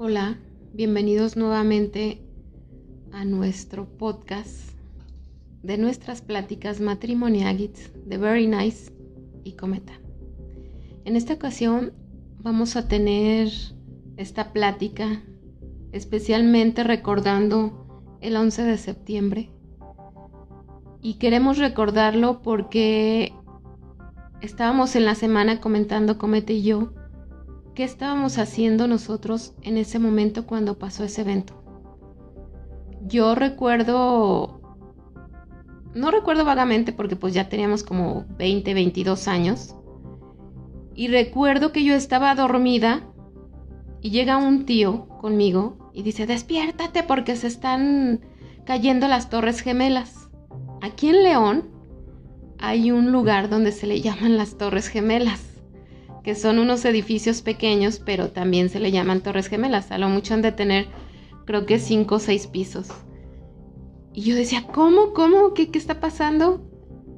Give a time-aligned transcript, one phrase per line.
[0.00, 0.38] Hola,
[0.72, 2.22] bienvenidos nuevamente
[3.10, 4.70] a nuestro podcast
[5.64, 8.92] de nuestras pláticas matrimoniales de Very Nice
[9.42, 9.94] y Cometa.
[11.04, 11.94] En esta ocasión
[12.38, 13.50] vamos a tener
[14.16, 15.20] esta plática
[15.90, 19.50] especialmente recordando el 11 de septiembre
[21.02, 23.32] y queremos recordarlo porque
[24.42, 26.92] estábamos en la semana comentando Cometa y yo
[27.78, 31.62] qué estábamos haciendo nosotros en ese momento cuando pasó ese evento.
[33.06, 34.60] Yo recuerdo,
[35.94, 39.76] no recuerdo vagamente porque pues ya teníamos como 20, 22 años,
[40.96, 43.06] y recuerdo que yo estaba dormida
[44.02, 48.26] y llega un tío conmigo y dice, despiértate porque se están
[48.64, 50.28] cayendo las torres gemelas.
[50.82, 51.70] Aquí en León
[52.58, 55.47] hay un lugar donde se le llaman las torres gemelas
[56.28, 59.90] que son unos edificios pequeños, pero también se le llaman torres gemelas.
[59.90, 60.86] A lo mucho han de tener,
[61.46, 62.88] creo que cinco o seis pisos.
[64.12, 65.14] Y yo decía, ¿cómo?
[65.14, 65.54] ¿Cómo?
[65.54, 66.70] ¿Qué, qué está pasando?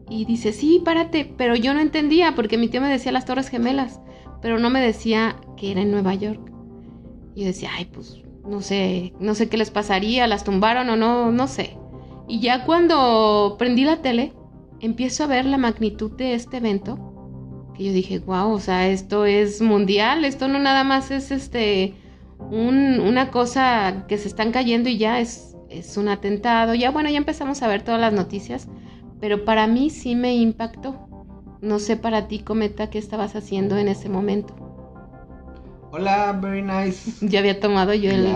[0.09, 1.25] Y dice, sí, párate.
[1.37, 4.01] Pero yo no entendía, porque mi tío me decía las torres gemelas,
[4.41, 6.53] pero no me decía que era en Nueva York.
[7.35, 10.95] Y yo decía, ay, pues no sé, no sé qué les pasaría, las tumbaron o
[10.95, 11.77] no, no sé.
[12.29, 14.35] Y ya cuando prendí la tele,
[14.79, 17.10] empiezo a ver la magnitud de este evento
[17.81, 21.95] y yo dije, wow, o sea, esto es mundial, esto no nada más es este
[22.39, 26.75] una cosa que se están cayendo y ya es, es un atentado.
[26.75, 28.69] Ya bueno, ya empezamos a ver todas las noticias,
[29.19, 31.09] pero para mí sí me impactó.
[31.63, 34.55] No sé para ti, Cometa, qué estabas haciendo en ese momento.
[35.91, 37.27] Hola, very nice.
[37.27, 38.31] Ya había tomado yo el.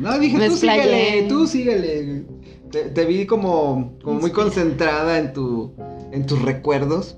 [0.00, 2.24] No, dije, tú síguele, tú síguele.
[2.70, 5.74] Te, vi como, como muy concentrada en, tu,
[6.12, 7.16] en tus recuerdos.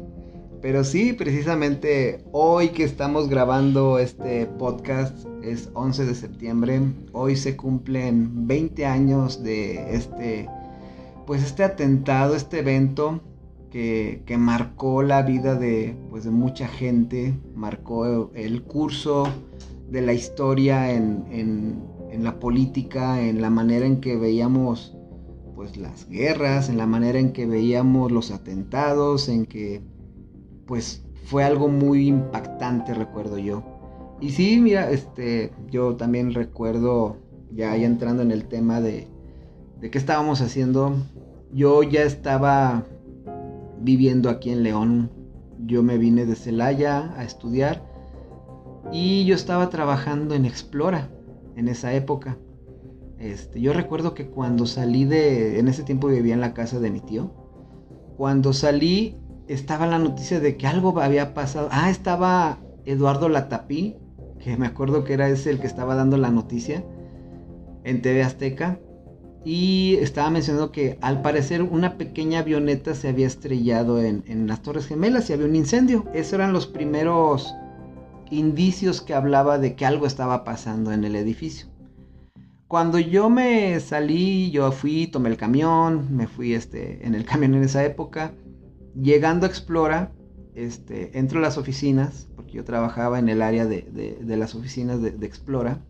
[0.61, 6.81] Pero sí, precisamente hoy que estamos grabando este podcast es 11 de septiembre.
[7.13, 10.49] Hoy se cumplen 20 años de este,
[11.27, 13.21] pues este atentado, este evento
[13.71, 19.29] que, marcó la vida de, pues de mucha gente, marcó el curso
[19.89, 24.97] de la historia en, en, en la política, en la manera en que veíamos
[25.55, 29.83] pues las guerras, en la manera en que veíamos los atentados, en que
[30.69, 33.65] pues fue algo muy impactante, recuerdo yo.
[34.21, 37.17] Y sí, mira, este, yo también recuerdo,
[37.53, 39.09] ya, entrando en el tema de,
[39.81, 40.95] de qué estábamos haciendo,
[41.53, 42.85] yo ya estaba
[43.81, 45.11] viviendo aquí en León.
[45.67, 47.83] Yo me vine de Celaya a estudiar
[48.93, 51.11] y yo estaba trabajando en Explora
[51.57, 52.39] en esa época.
[53.19, 56.91] Este, yo recuerdo que cuando salí de, en ese tiempo vivía en la casa de
[56.91, 57.33] mi tío.
[58.17, 59.17] Cuando salí
[59.49, 61.69] estaba la noticia de que algo había pasado.
[61.73, 63.97] Ah, estaba Eduardo Latapí,
[64.39, 66.85] que me acuerdo que era ese el que estaba dando la noticia
[67.85, 68.79] en TV Azteca.
[69.45, 74.63] Y estaba mencionando que al parecer una pequeña avioneta se había estrellado en, en las
[74.63, 76.05] Torres Gemelas y había un incendio.
[76.13, 77.55] Esos eran los primeros
[78.31, 81.69] indicios que hablaba de que algo estaba pasando en el edificio.
[82.67, 87.55] Cuando yo me salí, yo fui, tomé el camión, me fui este, en el camión
[87.55, 88.35] en esa época
[89.01, 90.13] llegando a Explora,
[90.55, 95.27] este, entro a las oficinas, porque yo trabajaba en el área de, las oficinas de,
[95.27, 95.83] Explora,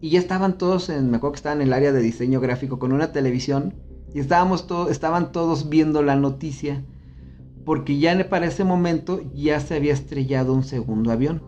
[0.00, 2.78] y ya estaban todos, en, me acuerdo que estaban en el área de diseño gráfico
[2.78, 3.74] con una televisión,
[4.14, 6.84] y estábamos todos, estaban todos viendo la noticia,
[7.64, 11.42] porque ya para ese momento ya se había estrellado un segundo avión.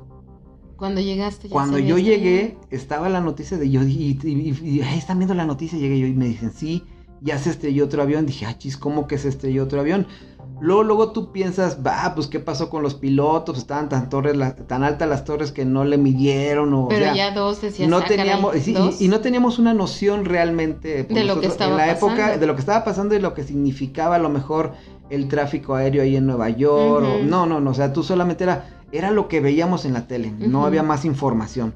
[0.77, 1.49] Cuando llegaste.
[1.49, 5.99] Cuando yo llegué, estaba la noticia de yo, y, y, están viendo la noticia, llegué
[5.99, 6.84] yo y me dicen, sí,
[7.21, 8.27] ya se estrelló otro avión.
[8.27, 10.07] Dije, ah, chis, ¿cómo que se estrelló otro avión?
[10.60, 14.84] Luego, luego tú piensas, va, pues qué pasó con los pilotos, estaban tan torres, tan
[14.84, 19.09] altas las torres que no le midieron o Pero ya dos decías, no teníamos y,
[19.09, 22.54] no teníamos una noción realmente pues, de lo que estaba en la época de lo
[22.54, 24.72] que estaba pasando y lo que significaba a lo mejor
[25.10, 27.22] el tráfico aéreo ahí en Nueva York.
[27.24, 30.33] no, no, no, o sea, tú solamente era era lo que veíamos en la tele,
[30.39, 31.74] no había más información.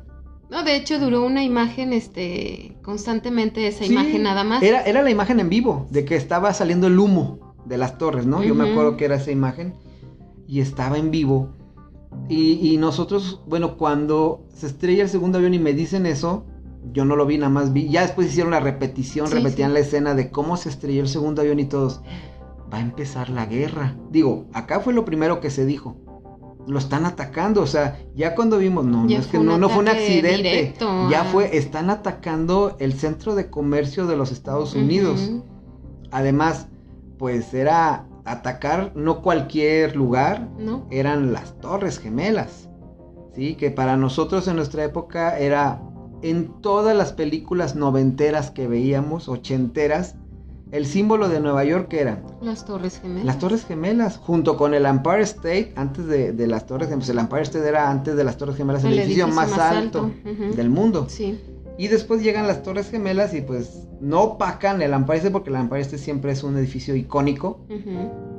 [0.50, 4.62] No, de hecho duró una imagen, este, constantemente esa imagen nada más.
[4.62, 8.26] Era, era la imagen en vivo, de que estaba saliendo el humo de las torres,
[8.26, 8.42] ¿no?
[8.42, 9.74] Yo me acuerdo que era esa imagen
[10.46, 11.50] y estaba en vivo.
[12.28, 16.44] Y, nosotros, bueno, cuando se estrella el segundo avión y me dicen eso,
[16.92, 17.88] yo no lo vi, nada más vi.
[17.88, 21.60] Ya después hicieron la repetición, repetían la escena de cómo se estrelló el segundo avión
[21.60, 22.02] y todos.
[22.72, 23.96] Va a empezar la guerra.
[24.10, 25.96] Digo, acá fue lo primero que se dijo.
[26.66, 29.78] Lo están atacando, o sea, ya cuando vimos, no, no es que no, no fue
[29.78, 30.74] un accidente.
[31.10, 35.30] ya fue, están atacando el centro de comercio de los Estados Unidos.
[36.10, 36.68] Además,
[37.18, 40.86] pues era atacar no cualquier lugar, ¿No?
[40.90, 42.68] eran las Torres Gemelas,
[43.34, 43.54] ¿sí?
[43.54, 45.82] Que para nosotros en nuestra época era
[46.22, 50.16] en todas las películas noventeras que veíamos, ochenteras,
[50.70, 53.24] el símbolo de Nueva York era las Torres Gemelas.
[53.24, 57.08] Las Torres Gemelas, junto con el Empire State, antes de, las Torres Gemelas.
[57.08, 61.06] El Empire State era antes de las Torres Gemelas el, edificio, más, alto, del mundo.
[61.08, 61.40] Sí.
[61.78, 65.56] Y después llegan las Torres Gemelas y pues no opacan el Empire State porque el
[65.56, 67.64] Empire State siempre es un edificio icónico.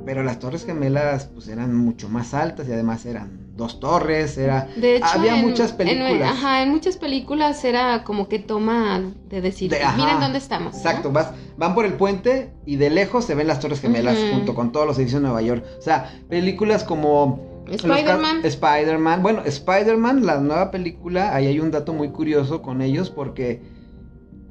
[0.04, 4.68] Pero las Torres Gemelas pues eran mucho más altas y además eran dos torres, era...
[4.76, 6.12] De hecho, había muchas películas.
[6.12, 10.74] En, ajá, en muchas películas era como que toma de decir, miren dónde estamos.
[10.76, 14.54] Exacto, vas, van por el puente y de lejos se ven las Torres Gemelas junto
[14.54, 15.64] con todos los edificios de Nueva York.
[15.78, 17.49] O sea, películas como...
[17.70, 18.44] Spider-Man.
[18.44, 19.22] Spider-Man.
[19.22, 23.62] Bueno, Spider-Man, la nueva película, ahí hay un dato muy curioso con ellos porque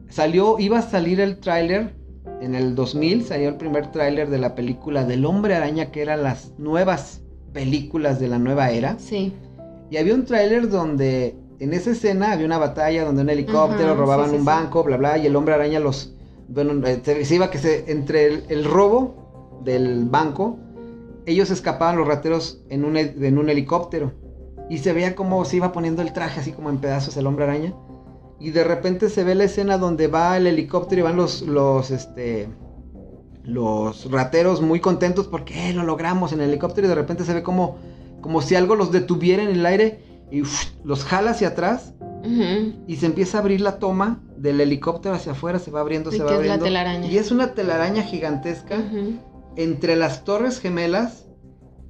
[0.09, 1.95] salió, iba a salir el tráiler
[2.41, 6.23] en el 2000, salió el primer tráiler de la película del Hombre Araña que eran
[6.23, 7.21] las nuevas
[7.53, 8.97] películas de la nueva era.
[8.99, 9.33] Sí.
[9.89, 14.33] Y había un tráiler donde en esa escena había una batalla donde un helicóptero robaban
[14.33, 16.13] un banco, bla bla, y el hombre araña los
[16.49, 20.57] bueno, eh, se, iba que se entre el, robo del banco,
[21.31, 24.13] ellos escapaban los rateros en un, en un helicóptero.
[24.69, 27.45] Y se veía como se iba poniendo el traje así como en pedazos el hombre
[27.45, 27.73] araña.
[28.39, 31.91] Y de repente se ve la escena donde va el helicóptero y van los, los,
[31.91, 32.49] este,
[33.43, 37.33] los rateros muy contentos porque eh, lo logramos en el helicóptero y de repente se
[37.33, 37.77] ve como,
[38.21, 40.43] como si algo los detuviera en el aire y
[40.83, 41.93] los jala hacia atrás
[42.87, 46.21] y se empieza a abrir la toma del helicóptero hacia afuera, se va abriendo, se
[46.21, 46.65] va abriendo.
[47.07, 48.77] Y es una telaraña gigantesca
[49.55, 51.27] entre las torres gemelas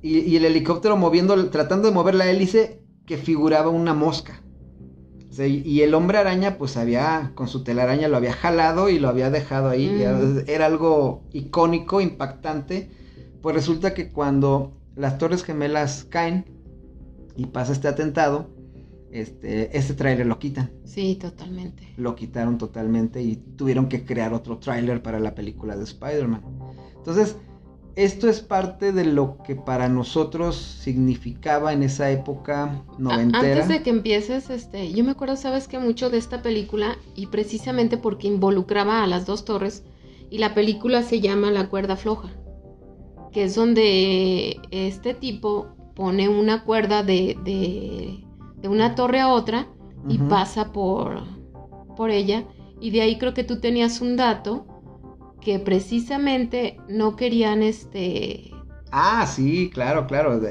[0.01, 4.41] y, y, el helicóptero moviendo, tratando de mover la hélice que figuraba una mosca
[5.47, 9.29] y el hombre araña, pues había, con su telaraña lo había jalado y lo había
[9.29, 9.87] dejado ahí.
[9.87, 10.49] Mm.
[10.49, 12.89] Era algo icónico, impactante.
[13.41, 16.45] Pues resulta que cuando las Torres Gemelas caen
[17.37, 18.49] y pasa este atentado,
[19.11, 20.71] este, este tráiler lo quitan.
[20.83, 21.93] Sí, totalmente.
[21.95, 26.41] Lo quitaron totalmente y tuvieron que crear otro tráiler para la película de Spider-Man.
[26.97, 27.37] Entonces,
[27.95, 33.63] esto es parte de lo que para nosotros significaba en esa época noventera.
[33.63, 37.27] Antes de que empieces, este, yo me acuerdo, sabes que mucho de esta película y
[37.27, 39.83] precisamente porque involucraba a las dos torres
[40.29, 42.29] y la película se llama La cuerda floja,
[43.31, 49.67] que es donde este tipo pone una cuerda de, de, una torre a otra
[50.07, 51.23] y pasa por,
[51.97, 52.45] por ella
[52.79, 54.65] y de ahí creo que tú tenías un dato
[55.41, 58.51] que precisamente no querían este...
[58.91, 60.41] Ah, sí, claro, claro.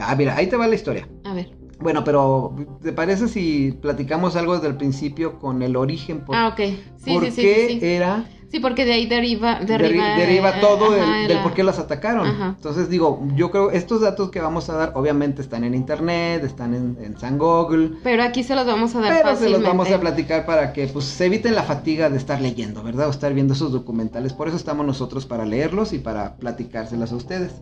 [0.00, 1.08] Ah, mira, ahí te va la historia.
[1.24, 1.50] A ver.
[1.80, 6.24] Bueno, pero ¿te parece si platicamos algo desde el principio con el origen?
[6.32, 6.60] ah, ok.
[6.96, 11.78] Sí, ¿Por qué era Sí, porque de ahí deriva, deriva, todo del, por qué las
[11.78, 12.54] atacaron.
[12.56, 16.74] Entonces digo, yo creo estos datos que vamos a dar obviamente están en internet, están
[16.74, 17.98] en, San Google.
[18.02, 20.86] Pero aquí se los vamos a dar Pero se los vamos a platicar para que
[20.86, 23.08] pues se eviten la fatiga de estar leyendo, ¿verdad?
[23.08, 24.32] O estar viendo esos documentales.
[24.32, 27.52] Por eso estamos nosotros para leerlos y para platicárselas a ustedes.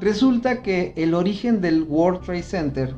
[0.00, 2.94] Resulta que el origen del World Trade Center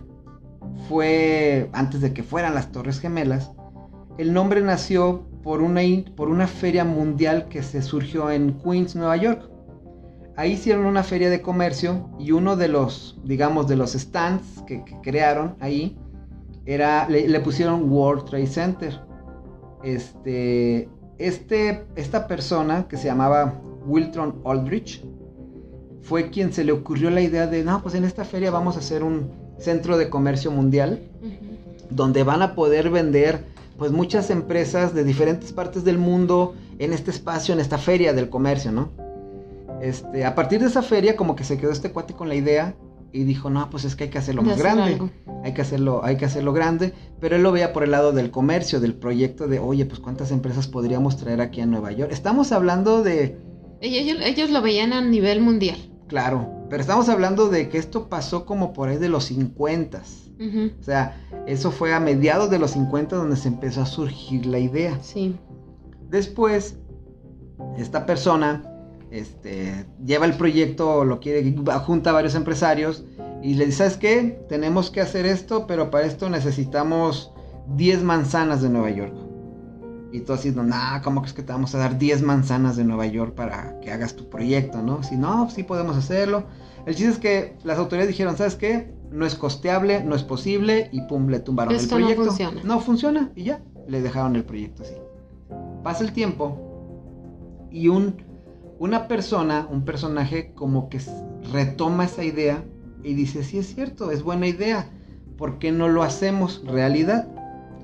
[0.89, 3.53] fue antes de que fueran las Torres Gemelas.
[4.19, 5.81] El nombre nació por una,
[6.17, 9.51] por una feria mundial que se surgió en Queens, Nueva York.
[10.37, 14.83] Ahí hicieron una feria de comercio y uno de los, digamos, de los stands que,
[15.03, 15.99] crearon ahí
[16.65, 19.01] era, le, pusieron World Trade Center.
[19.83, 25.05] Este, este, esta persona que se llamaba Wiltron Aldrich
[26.03, 28.81] fue quien se le ocurrió la idea de, no, pues en esta feria vamos a
[28.81, 31.03] hacer un centro de comercio mundial
[31.91, 33.45] donde van a poder vender
[33.81, 38.29] pues muchas empresas de diferentes partes del mundo en este espacio, en esta feria del
[38.29, 38.91] comercio, ¿no?
[39.81, 42.75] Este, a partir de esa feria como que se quedó este cuate con la idea
[43.11, 44.99] y dijo, no, pues es que hay que hacerlo más grande,
[45.43, 48.31] hay que hacerlo, hay que hacerlo grande, pero él lo veía por el lado del
[48.31, 52.13] comercio, del proyecto de, oye, pues cuántas empresas podríamos traer aquí a Nueva York.
[52.13, 53.39] Estamos hablando de...
[53.81, 55.79] Ellos, ellos lo veían a nivel mundial.
[56.07, 60.03] Claro, pero estamos hablando de que esto pasó como por ahí de los 50.
[60.41, 64.59] O sea, eso fue a mediados de los 50 donde se empezó a surgir la
[64.59, 64.99] idea.
[65.03, 65.37] Sí.
[66.09, 66.77] Después,
[67.77, 68.65] esta persona
[69.11, 71.55] este, lleva el proyecto, lo quiere,
[71.85, 73.05] junta a varios empresarios
[73.43, 74.45] y le dice, ¿sabes qué?
[74.49, 77.33] Tenemos que hacer esto, pero para esto necesitamos
[77.77, 79.15] 10 manzanas de Nueva York.
[80.13, 80.65] Y tú así, no,
[81.05, 84.17] ¿cómo es que te vamos a dar 10 manzanas de Nueva York para que hagas
[84.17, 85.03] tu proyecto, no?
[85.03, 86.45] Si no, sí podemos hacerlo.
[86.87, 88.93] El chiste es que las autoridades dijeron, ¿sabes qué?
[89.11, 92.25] No es costeable, no es posible y pum, le tumbaron el proyecto.
[92.25, 92.61] No funciona.
[92.65, 94.95] No funciona y ya, le dejaron el proyecto así.
[95.83, 96.59] Pasa el tiempo
[97.71, 98.17] y un,
[98.79, 101.01] una persona, un personaje como que
[101.53, 102.65] retoma esa idea
[103.03, 104.91] y dice, sí es cierto, es buena idea,
[105.37, 107.29] ¿por qué no lo hacemos realidad?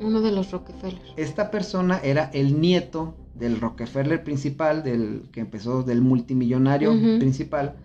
[0.01, 1.01] Uno de los Rockefeller.
[1.17, 7.77] Esta persona era el nieto del Rockefeller principal, del que empezó, del multimillonario principal.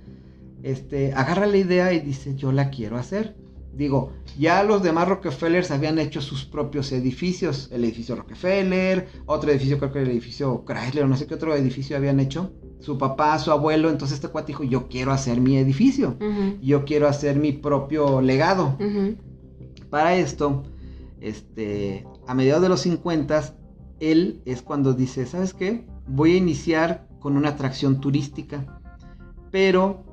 [0.64, 3.36] Este, agarra la idea y dice, yo la quiero hacer.
[3.74, 7.70] Digo, ya los demás Rockefellers habían hecho sus propios edificios.
[7.72, 11.96] El edificio Rockefeller, otro edificio, creo que el edificio Chrysler, no sé qué otro edificio
[11.96, 12.52] habían hecho.
[12.80, 16.18] Su papá, su abuelo, entonces este cuate dijo, yo quiero hacer mi edificio.
[16.62, 18.78] Yo quiero hacer mi propio legado.
[19.90, 20.64] Para esto,
[21.22, 23.56] este, a mediados de los 50,
[24.00, 25.86] él es cuando dice, ¿sabes qué?
[26.08, 28.82] Voy a iniciar con una atracción turística.
[29.52, 30.04] Pero,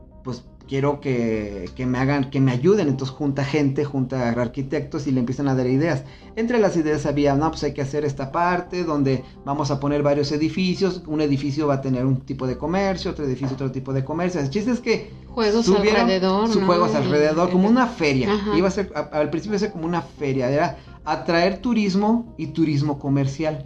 [0.69, 2.89] quiero que, me hagan, que me ayuden.
[2.89, 6.05] Entonces junta gente, junta arquitectos y le empiezan a dar ideas.
[6.37, 10.03] Entre las ideas había, no, pues hay que hacer esta parte donde vamos a poner
[10.03, 11.03] varios edificios.
[11.07, 14.41] Un edificio va a tener un tipo de comercio, otro edificio otro tipo de comercio.
[14.41, 18.31] El chiste es que juegos alrededor, sus juegos alrededor, como una feria.
[18.55, 22.49] Iba a ser, al principio iba a ser como una feria, era atraer turismo y
[22.49, 23.63] turismo comercial.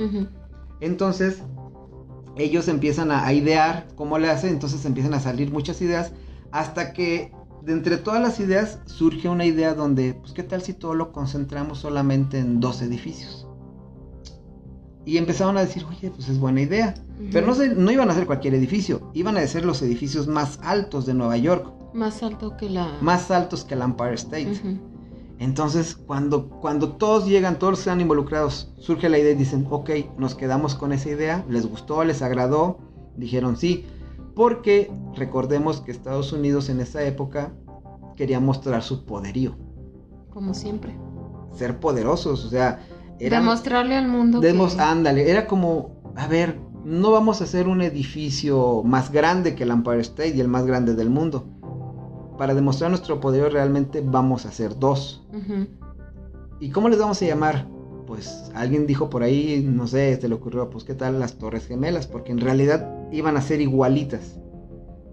[0.81, 1.43] Entonces
[2.37, 6.13] ellos empiezan a, a idear cómo le hacen, entonces empiezan a salir muchas ideas
[6.53, 7.33] hasta que
[7.63, 11.13] de entre todas las ideas surge una idea donde, pues, ¿qué tal si todo lo
[11.13, 13.49] concentramos solamente en dos edificios?
[15.05, 16.95] Y empezaron a decir, oye, pues es buena idea.
[17.33, 21.07] Pero no, no iban a ser cualquier edificio, iban a ser los edificios más altos
[21.07, 21.73] de Nueva York.
[21.93, 22.99] Más alto que la...
[23.01, 24.81] Más altos que el Empire State.
[25.39, 30.37] Entonces, cuando, cuando todos llegan, todos están involucrados, surge la idea y dicen, ok, nos
[30.37, 32.79] quedamos con esa idea, les gustó, les agradó,
[33.17, 33.85] dijeron sí.
[34.35, 37.53] Porque recordemos que Estados Unidos en esa época
[38.17, 39.57] quería mostrar su poderío.
[40.31, 40.97] Como siempre.
[41.53, 42.81] Ser poderosos, o sea...
[43.19, 44.41] Demostrarle al mundo.
[44.41, 49.63] Demos, Ándale, era como, a ver, no vamos a hacer un edificio más grande que
[49.63, 51.47] el Empire State y el más grande del mundo.
[52.39, 55.25] Para demostrar nuestro poder realmente vamos a hacer dos.
[56.59, 57.69] ¿Y cómo les vamos a llamar?
[58.07, 61.67] Pues alguien dijo por ahí, no sé, se le ocurrió, pues qué tal las Torres
[61.67, 64.39] Gemelas, porque en realidad iban a ser igualitas.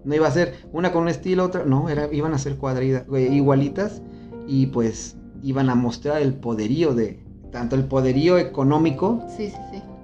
[0.04, 3.04] No iba a ser una con un estilo, otra, no, era, iban a ser cuadridas,
[3.10, 4.02] igualitas
[4.46, 9.22] y pues iban a mostrar el poderío de, tanto el poderío económico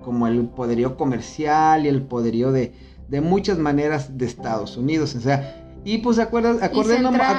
[0.02, 2.74] como el poderío comercial y el poderío de,
[3.08, 5.14] de muchas maneras de Estados Unidos.
[5.14, 6.58] O sea, y pues acuerdas,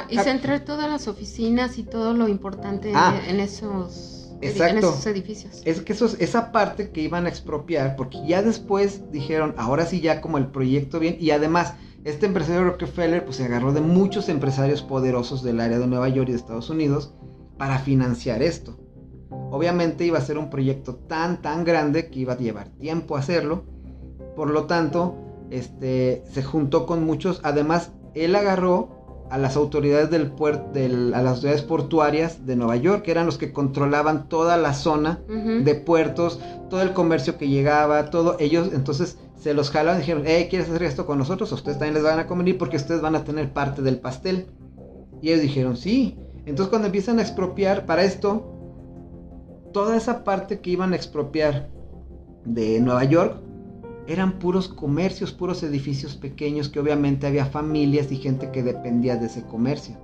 [0.10, 3.20] y, centrar todas las oficinas y todo lo importante ah.
[3.28, 4.94] en esos Exacto.
[5.06, 5.62] Edificios.
[5.66, 10.02] Es que eso, esa parte que iban a expropiar, porque ya después dijeron, ahora sí
[10.02, 14.30] ya como el proyecto bien, y además, este empresario Rockefeller pues se agarró de muchos
[14.30, 17.14] empresarios poderosos del área de Nueva York y de Estados Unidos
[17.58, 18.78] para financiar esto.
[19.30, 23.66] Obviamente iba a ser un proyecto tan, tan grande que iba a llevar tiempo hacerlo.
[24.36, 25.18] Por lo tanto,
[25.50, 27.42] este, se juntó con muchos.
[27.44, 28.97] Además, él agarró
[29.30, 33.38] a las autoridades del puerto, a las autoridades portuarias de Nueva York, que eran los
[33.38, 39.18] que controlaban toda la zona de puertos, todo el comercio que llegaba, todo, ellos entonces
[39.36, 41.52] se los jalaron y dijeron, hey, ¿quieres hacer esto con nosotros?
[41.52, 44.48] ustedes también les van a convenir porque ustedes van a tener parte del pastel.
[45.22, 46.18] Y ellos dijeron, sí.
[46.46, 48.54] Entonces cuando empiezan a expropiar para esto,
[49.74, 51.70] toda esa parte que iban a expropiar
[52.46, 53.42] de Nueva York,
[54.08, 59.28] eran puros comercios, puros edificios pequeños que obviamente había familias y gente que dependía de
[59.28, 59.98] ese comercio.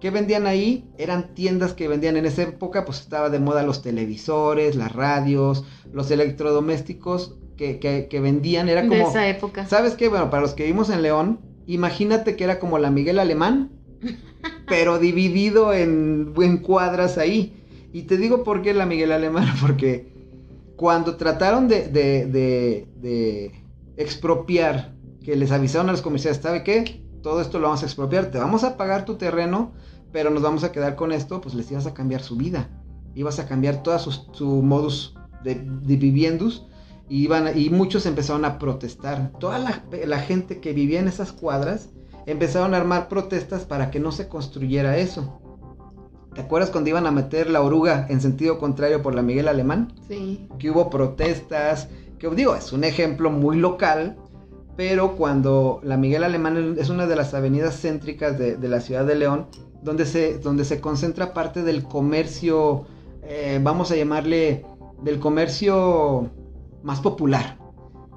[0.00, 0.84] ¿Qué vendían ahí?
[0.98, 5.64] Eran tiendas que vendían en esa época, pues estaba de moda los televisores, las radios,
[5.92, 8.94] los electrodomésticos que, que, vendían, era como...
[8.94, 9.66] De esa época.
[9.66, 10.08] ¿Sabes qué?
[10.08, 13.70] Bueno, para los que vivimos en León, imagínate que era como la Miguel Alemán,
[14.68, 17.54] pero dividido en, en cuadras ahí.
[17.92, 20.13] Y te digo por qué la Miguel Alemán, porque
[20.76, 22.88] cuando trataron de,
[23.96, 27.04] expropiar, que les avisaron a los comerciantes, ¿sabe qué?
[27.22, 29.72] Todo esto lo vamos a expropiar, te vamos a pagar tu terreno,
[30.12, 32.68] pero nos vamos a quedar con esto, pues les ibas a cambiar su vida.
[33.14, 36.66] Ibas a cambiar toda su, modus de, viviendos
[37.08, 39.32] y, iban, y muchos empezaron a protestar.
[39.38, 41.90] Toda la, la, gente que vivía en esas cuadras
[42.26, 45.40] empezaron a armar protestas para que no se construyera eso.
[46.34, 49.92] ¿Te acuerdas cuando iban a meter la oruga en sentido contrario por la Miguel Alemán?
[50.08, 50.48] Sí.
[50.58, 51.88] Que hubo protestas,
[52.18, 54.16] que digo, es un ejemplo muy local,
[54.76, 59.14] pero cuando la Miguel Alemán es una de las avenidas céntricas de, la ciudad de
[59.14, 59.46] León,
[59.82, 62.84] donde se, donde se concentra parte del comercio,
[63.22, 64.66] eh, vamos a llamarle,
[65.02, 66.30] del comercio
[66.82, 67.63] más popular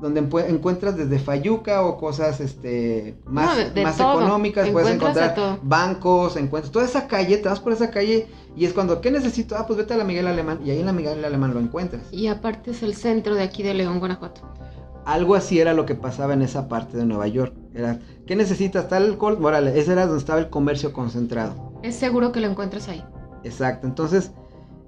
[0.02, 6.86] donde encuentras desde Fayuca o cosas este más, más económicas, puedes encontrar bancos, encuentras toda
[6.86, 9.56] esa calle, te vas por esa calle y es cuando, ¿qué necesito?
[9.58, 12.04] Ah, pues vete a la Miguel Alemán y ahí en la Miguel Alemán lo encuentras.
[12.12, 14.42] Y aparte es el centro de aquí de León, Guanajuato.
[15.06, 17.54] Algo así era lo que pasaba en esa parte de Nueva York.
[17.74, 18.90] Era, ¿qué necesitas?
[18.90, 21.80] Tal alcohol, órale, ese era donde estaba el comercio concentrado.
[21.82, 23.04] Es seguro que lo encuentras ahí.
[23.44, 24.32] Exacto, entonces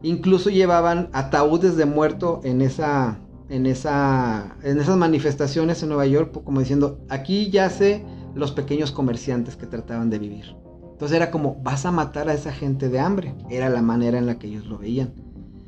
[0.01, 6.43] Incluso llevaban ataúdes de muerto en esa, en esa, en esas manifestaciones en Nueva York,
[6.43, 10.55] como diciendo, aquí yace los pequeños comerciantes que trataban de vivir.
[10.91, 13.33] Entonces era como, vas a matar a esa gente de hambre.
[13.49, 15.13] Era la manera en la que ellos lo veían.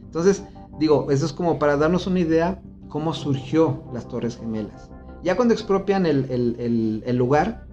[0.03, 0.43] Entonces,
[0.77, 4.89] digo, eso es como para darnos una idea cómo surgió las Torres Gemelas.
[5.23, 7.65] Ya cuando expropian el, lugar,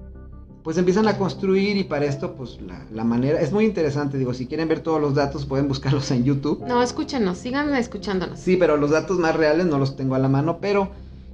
[0.69, 2.59] pues empiezan a construir y para esto, pues
[2.93, 6.25] la, manera, es muy interesante, digo, si quieren ver todos los datos pueden buscarlos en
[6.25, 6.63] YouTube.
[6.69, 8.39] No, escúchenos, sigan escuchándonos.
[8.39, 10.91] Sí, pero los datos más reales no los tengo a la mano, pero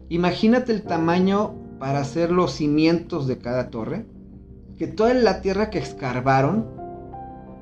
[0.09, 4.07] imagínate el tamaño para hacer los cimientos de cada torre,
[4.79, 6.69] que toda la tierra que escarbaron,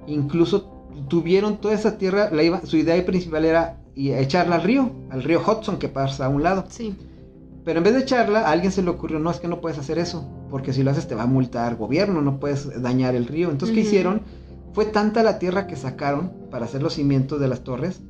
[0.06, 5.22] incluso tuvieron toda esa tierra, la iba, su idea principal era echarla al río, al
[5.22, 6.66] río Hudson que pasa a un lado.
[6.68, 6.94] Sí.
[7.64, 9.78] Pero en vez de echarla, a alguien se le ocurrió, no, es que no puedes
[9.78, 13.26] hacer eso, porque si lo haces te va a multar gobierno, no puedes dañar el
[13.26, 13.50] río.
[13.50, 14.20] Entonces, ¿qué hicieron?
[14.74, 18.02] Fue tanta la tierra que sacaron para hacer los cimientos de las torres,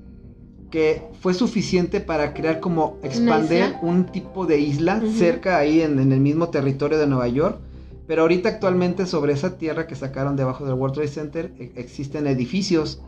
[0.68, 6.10] que fue suficiente para crear como expander un tipo de isla cerca ahí en, en,
[6.10, 7.60] el mismo territorio de Nueva York.
[8.08, 12.26] Pero ahorita actualmente sobre esa tierra que sacaron debajo del World Trade Center e, existen
[12.26, 13.02] edificios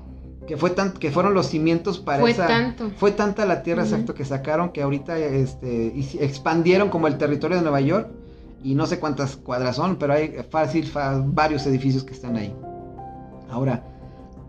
[0.46, 2.92] que fue tan, que fueron los cimientos para fue esa tanto.
[2.98, 7.62] fue tanta la tierra exacto que sacaron que ahorita este expandieron como el territorio de
[7.62, 8.08] Nueva York
[8.64, 10.90] y no sé cuántas cuadras son pero hay fácil
[11.26, 12.52] varios edificios que están ahí.
[13.48, 13.84] Ahora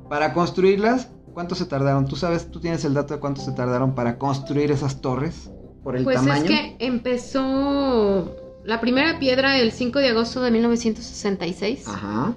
[0.09, 3.93] para construirlas cuánto se tardaron tú sabes tú tienes el dato de cuánto se tardaron
[3.93, 5.51] para construir esas torres
[5.83, 10.51] por el pues tamaño es que empezó la primera piedra el 5 de agosto de
[10.51, 12.33] 1966 ajá.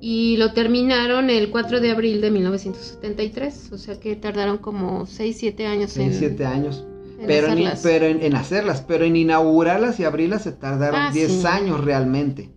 [0.00, 5.36] y lo terminaron el 4 de abril de 1973, o sea que tardaron como 6,
[5.38, 6.86] 7 años 6, en 7 años.
[7.24, 7.48] Pero.
[7.48, 12.50] En, pero en, hacerlas, pero en inaugurarlas y abrirlas se tardaron 10 ah, años realmente.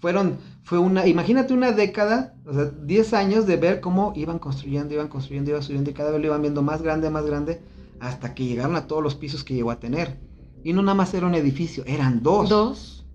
[0.00, 4.94] Fueron, fue una, imagínate una década, o sea, 10 años de ver cómo iban construyendo,
[4.94, 7.60] iban construyendo, iban subiendo y cada vez lo iban viendo más grande, más grande,
[8.00, 10.18] hasta que llegaron a todos los pisos que llegó a tener.
[10.62, 12.48] Y no nada más era un edificio, eran dos.
[12.48, 13.06] Dos.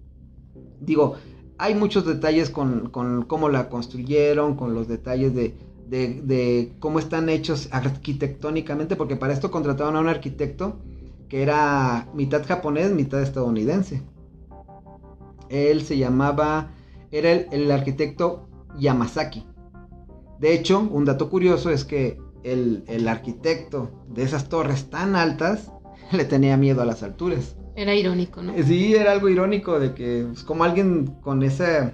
[0.81, 1.15] Digo,
[1.57, 2.89] hay muchos detalles con,
[3.27, 5.55] cómo la construyeron, con los detalles de,
[6.79, 10.79] cómo están hechos arquitectónicamente, porque para esto contrataron a un arquitecto
[11.29, 14.01] que era mitad japonés, mitad estadounidense.
[15.49, 16.71] Él se llamaba,
[17.11, 19.45] era el, arquitecto Yamazaki.
[20.39, 25.71] De hecho, un dato curioso es que el, el arquitecto de esas torres tan altas
[26.11, 27.55] le tenía miedo a las alturas.
[27.75, 28.53] Era irónico, ¿no?
[28.63, 31.93] Sí, era algo irónico de que pues, como alguien con esa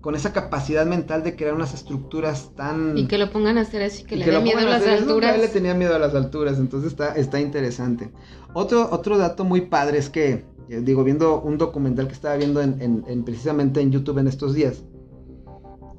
[0.00, 3.82] con esa capacidad mental de crear unas estructuras tan y que lo pongan a hacer
[3.82, 5.34] así que le dé miedo a las alturas.
[5.34, 8.10] Él le tenía miedo a las alturas, entonces está está interesante.
[8.54, 12.62] Otro otro dato muy padre es que eh, digo viendo un documental que estaba viendo
[12.62, 14.84] en, precisamente en YouTube en estos días.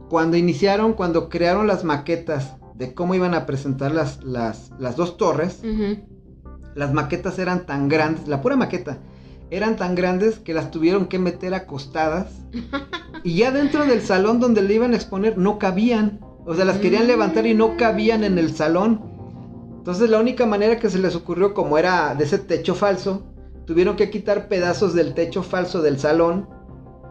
[0.10, 5.18] Cuando iniciaron, cuando crearon las maquetas de cómo iban a presentar las, las, las dos
[5.18, 5.62] torres,
[6.76, 9.00] las maquetas eran tan grandes, la pura maqueta,
[9.52, 12.32] eran tan grandes que las tuvieron que meter acostadas.
[13.24, 16.20] y ya dentro del salón donde le iban a exponer no cabían.
[16.46, 19.02] O sea, las querían levantar y no cabían en el salón.
[19.78, 23.28] Entonces la única manera que se les ocurrió, como era de ese techo falso,
[23.66, 26.48] tuvieron que quitar pedazos del techo falso del salón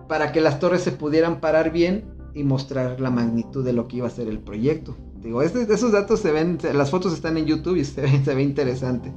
[0.09, 3.99] para que las torres se pudieran parar bien y mostrar la magnitud de lo que
[3.99, 4.97] iba a ser el proyecto.
[5.21, 8.43] Digo, este, esos datos se ven, las fotos están en YouTube y se se ve
[8.43, 9.13] interesante.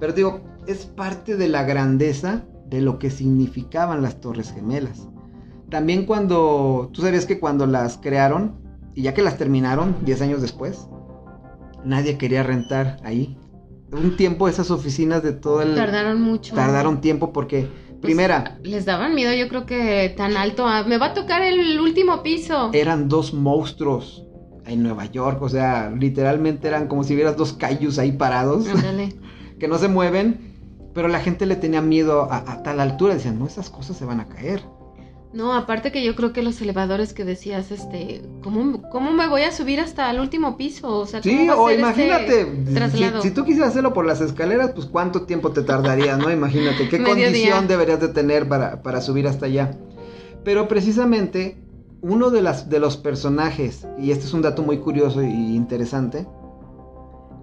[0.00, 5.08] Pero digo, es parte de la grandeza de lo que significaban las Torres Gemelas.
[5.70, 8.60] También cuando, tú sabías que cuando las crearon,
[8.94, 10.88] y ya que las terminaron 10 años después,
[11.84, 13.36] nadie quería rentar ahí.
[13.92, 15.74] Un tiempo esas oficinas de todo el...
[15.74, 16.54] Tardaron mucho.
[16.54, 18.58] Tardaron tiempo porque, pues, primera...
[18.62, 20.66] Les daban miedo, yo creo que tan alto.
[20.86, 22.70] Me va a tocar el último piso.
[22.72, 24.24] Eran dos monstruos
[24.66, 28.66] en Nueva York, o sea, literalmente eran como si vieras dos cayus ahí parados.
[29.58, 30.54] que no se mueven,
[30.94, 34.20] pero la gente le tenía miedo a, tal altura, decían, no, esas cosas se van
[34.20, 34.62] a caer.
[35.32, 39.42] No, aparte que yo creo que los elevadores que decías, este, ¿cómo, cómo me voy
[39.42, 41.00] a subir hasta el último piso?
[41.00, 45.22] O sea, sí, o este imagínate, si, tú quisieras hacerlo por las escaleras, pues cuánto
[45.22, 46.30] tiempo te tardaría, ¿no?
[46.30, 49.76] Imagínate, qué condición deberías de tener para, para subir hasta allá.
[50.42, 51.58] Pero precisamente,
[52.00, 56.26] uno de, las, de los personajes, y este es un dato muy curioso y interesante,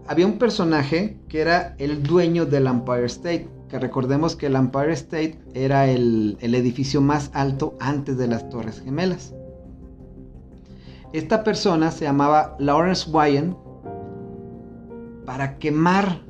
[0.08, 3.48] había un personaje que era el dueño del Empire State.
[3.70, 8.82] Que recordemos que el Empire State era el, edificio más alto antes de las Torres
[8.82, 9.34] Gemelas.
[11.12, 13.58] Esta persona se llamaba Lawrence Wyan
[15.26, 16.22] para quemar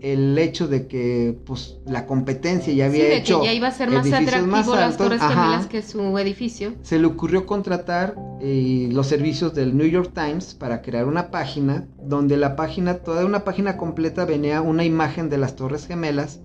[0.00, 3.90] el hecho de que pues la competencia ya había hecho que ya iba a ser
[3.90, 6.74] más atractivo las Torres Gemelas que su edificio.
[6.82, 11.86] Se le ocurrió contratar eh, los servicios del New York Times para crear una página
[12.02, 16.40] donde la página, toda una página completa venía una imagen de las Torres Gemelas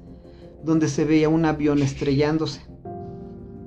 [0.64, 2.62] donde se veía un avión estrellándose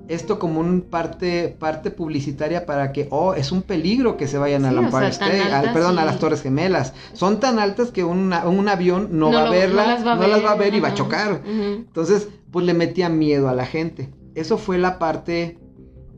[0.08, 4.64] esto como un parte, parte publicitaria para que, oh, es un peligro que se vayan
[4.64, 6.92] a Empire State, perdón, a las Torres Gemelas.
[7.12, 9.90] Son tan altas que un avión no, va a verla, no
[10.26, 11.42] las va a ver, y va a chocar.
[11.46, 14.10] Entonces, pues le metía miedo a la gente.
[14.34, 15.58] Eso fue la parte,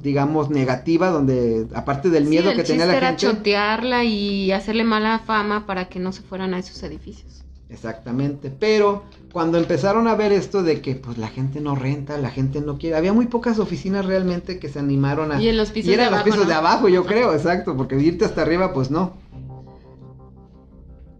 [0.01, 3.27] digamos, negativa, donde, aparte del miedo que tenía la era gente.
[3.27, 7.45] chotearla y hacerle mala fama para que no se fueran a esos edificios.
[7.71, 12.31] Exactamente, pero cuando empezaron a ver esto de que pues la gente no renta, la
[12.31, 15.43] gente no quiere, había muy pocas oficinas realmente que se animaron a...
[15.43, 18.25] Y en los pisos, de, abajo, los pisos de abajo, yo creo, exacto, porque irte
[18.25, 19.13] hasta arriba pues no.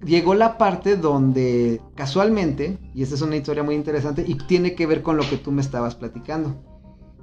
[0.03, 4.87] Llegó la parte donde casualmente, y esta es una historia muy interesante y tiene que
[4.87, 6.57] ver con lo que tú me estabas platicando,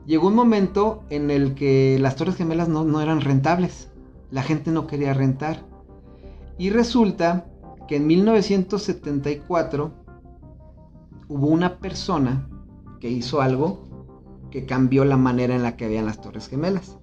[0.05, 3.88] llegó un momento en el que las Torres Gemelas no, no eran rentables,
[4.29, 5.65] la gente no quería rentar.
[6.57, 7.47] Y resulta
[7.87, 9.91] que en 1974
[11.27, 12.47] hubo una persona
[12.99, 13.83] que hizo algo
[14.51, 16.97] que cambió la manera en la que habían las Torres Gemelas.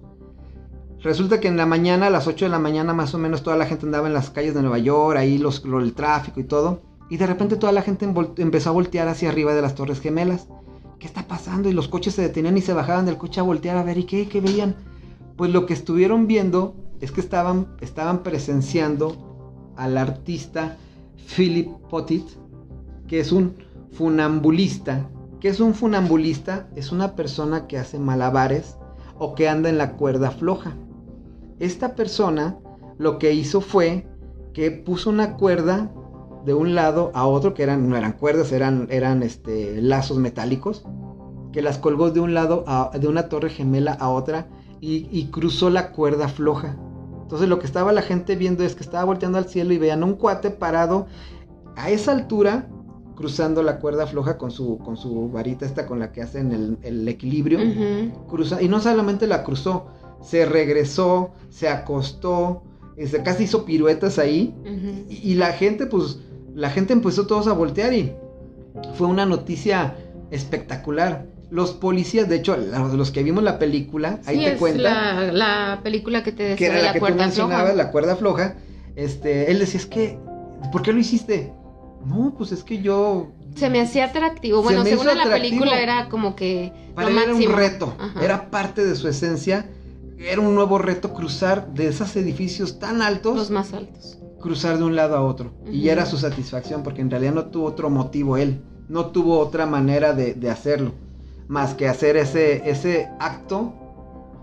[1.01, 3.57] Resulta que en la mañana, a las 8 de la mañana más o menos, toda
[3.57, 6.81] la gente andaba en las calles de Nueva York, ahí los, el tráfico y todo.
[7.09, 10.47] Y de repente toda la gente empezó a voltear hacia arriba de las Torres Gemelas.
[10.99, 11.67] ¿Qué está pasando?
[11.69, 13.97] Y los coches se detenían y se bajaban del coche a voltear a ver.
[13.97, 14.29] ¿Y qué?
[14.29, 14.77] ¿Qué veían?
[15.35, 19.32] Pues lo que estuvieron viendo es que estaban, estaban presenciando
[19.75, 20.77] al artista
[21.35, 22.27] Philip Pottit,
[23.07, 23.55] que es un
[23.91, 25.09] funambulista.
[25.39, 26.67] ¿Qué es un funambulista?
[26.75, 28.77] Es una persona que hace malabares
[29.17, 30.75] o que anda en la cuerda floja.
[31.59, 32.57] Esta persona
[32.97, 34.07] lo que hizo fue
[34.53, 35.91] que puso una cuerda
[36.45, 40.85] de un lado a otro, que eran, no eran cuerdas, eran, eran este, lazos metálicos,
[41.51, 44.47] que las colgó de un lado de una torre gemela a otra
[44.81, 46.77] y cruzó la cuerda floja.
[47.33, 50.03] Entonces lo que estaba la gente viendo es que estaba volteando al cielo y veían
[50.03, 51.07] un cuate parado
[51.75, 52.69] a esa altura
[53.15, 57.07] cruzando la cuerda floja con su, con su varita esta con la que hacen el,
[57.07, 57.59] equilibrio.
[57.59, 59.87] y no solamente la cruzó,
[60.21, 62.61] se regresó, se acostó,
[62.97, 64.53] este, casi hizo piruetas ahí.
[65.09, 66.19] y, y, la gente, pues,
[66.53, 68.13] la gente empezó todos a voltear y
[68.93, 69.95] fue una noticia
[70.29, 74.81] espectacular los policías, de hecho, los que vimos la película, ahí te cuenta.
[74.81, 77.73] La, la película que te decía que era la, que cuerda floja.
[77.73, 78.55] la cuerda floja.
[78.95, 80.19] Este, él decía, es que,
[80.71, 81.53] ¿por qué lo hiciste?
[82.05, 83.31] No, pues es que yo.
[83.55, 84.63] Se me hacía atractivo.
[84.63, 86.73] Bueno, según la película era como que.
[86.95, 87.95] Para él era un reto.
[88.21, 89.69] Era parte de su esencia.
[90.17, 93.35] Era un nuevo reto cruzar de esos edificios tan altos.
[93.35, 94.17] Los más altos.
[94.41, 95.53] Cruzar de un lado a otro.
[95.71, 98.61] Y era su satisfacción, porque en realidad no tuvo otro motivo él.
[98.89, 100.93] No tuvo otra manera de, de hacerlo
[101.47, 103.73] más que hacer ese, ese acto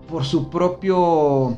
[0.07, 1.57] por su propio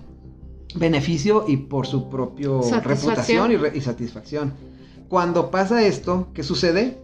[0.76, 4.54] beneficio y por su propio reputación y, satisfacción.
[5.10, 6.98] Cuando pasa esto, ¿qué sucede?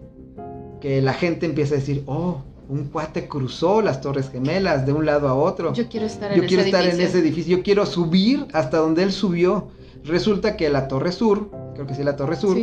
[0.82, 5.06] Que la gente empieza a decir, oh, un cuate cruzó las Torres Gemelas de un
[5.06, 5.74] lado a otro.
[5.74, 7.58] Yo quiero estar, en, quiero ese estar en ese edificio.
[7.58, 9.68] Yo quiero subir hasta donde él subió.
[10.04, 12.58] Resulta que la Torre Sur, creo que sí, la Torre Sur,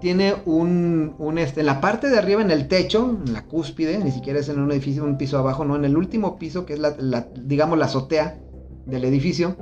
[0.00, 3.98] tiene un, un, este, en la parte de arriba, en el techo, en la cúspide,
[3.98, 6.74] ni siquiera es en un edificio, un piso abajo, no, en el último piso, que
[6.74, 8.38] es la, digamos, la azotea
[8.86, 9.56] del edificio,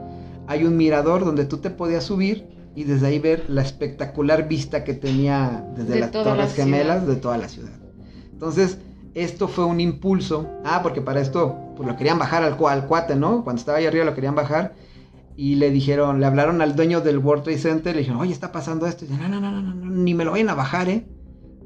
[0.46, 4.84] hay un mirador donde tú te podías subir y desde ahí ver la espectacular vista
[4.84, 7.72] que tenía desde las Torres Gemelas de toda la ciudad.
[8.32, 8.78] Entonces,
[9.14, 10.46] esto fue un impulso.
[10.62, 13.42] Ah, porque para esto, pues lo querían bajar al, al cuate, ¿no?
[13.42, 14.74] Cuando estaba ahí arriba lo querían bajar
[15.36, 18.52] y le dijeron, le hablaron al dueño del World Trade Center, le dijeron, oye, está
[18.52, 19.04] pasando esto.
[19.04, 21.06] Y no, no, no, no, no, ni me lo vayan a bajar, ¿eh?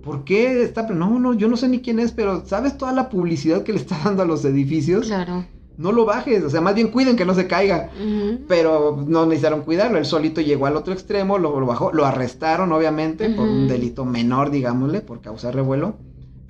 [0.03, 0.89] ¿Por qué está?
[0.89, 3.79] No, no, yo no sé ni quién es, pero ¿sabes toda la publicidad que le
[3.79, 5.07] está dando a los edificios?
[5.07, 5.45] Claro.
[5.77, 7.91] No lo bajes, o sea, más bien cuiden que no se caiga.
[8.49, 13.31] Pero no necesitaron cuidarlo, él solito llegó al otro extremo, lo, bajó, lo arrestaron, obviamente,
[13.31, 15.97] por un delito menor, digámosle, por causar revuelo.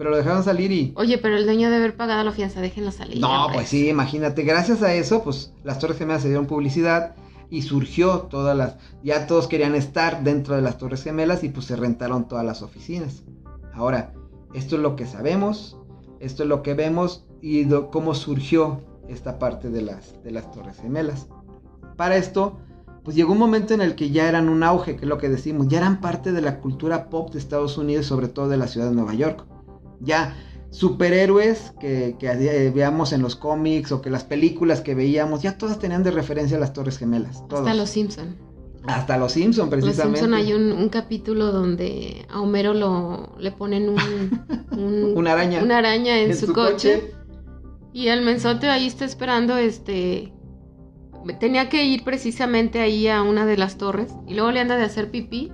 [0.01, 0.95] Pero lo dejaron salir y...
[0.97, 3.21] Oye, pero el dueño de haber pagado la fianza, déjenlo salir.
[3.21, 4.45] No, pues sí, imagínate.
[4.45, 7.15] Gracias a eso, pues las Torres Gemelas se dieron publicidad
[7.51, 8.77] y surgió todas las...
[9.03, 12.63] Ya todos querían estar dentro de las Torres Gemelas y pues se rentaron todas las
[12.63, 13.25] oficinas.
[13.75, 14.15] Ahora,
[14.55, 15.77] esto es lo que sabemos,
[16.19, 20.79] esto es lo que vemos y cómo surgió esta parte de las, de las Torres
[20.81, 21.29] Gemelas.
[21.99, 22.59] Para esto,
[23.05, 25.29] pues llegó un momento en el que ya eran un auge, que es lo que
[25.29, 28.67] decimos, ya eran parte de la cultura pop de Estados Unidos, sobre todo de la
[28.67, 29.50] ciudad de Nueva York
[30.01, 30.37] ya
[30.71, 35.79] superhéroes que, que, veamos en los cómics o que las películas que veíamos, ya todas
[35.79, 37.43] tenían de referencia a las Torres Gemelas.
[37.51, 38.37] Hasta los Simpson.
[38.87, 40.23] Hasta los Simpson, precisamente.
[40.23, 45.63] Los Simpson hay un, capítulo donde a Homero lo, le ponen un, una araña.
[45.63, 47.13] Una araña en, su, coche,
[47.93, 50.33] Y el mensote ahí está esperando este
[51.39, 54.85] tenía que ir precisamente ahí a una de las torres y luego le anda de
[54.85, 55.53] hacer pipí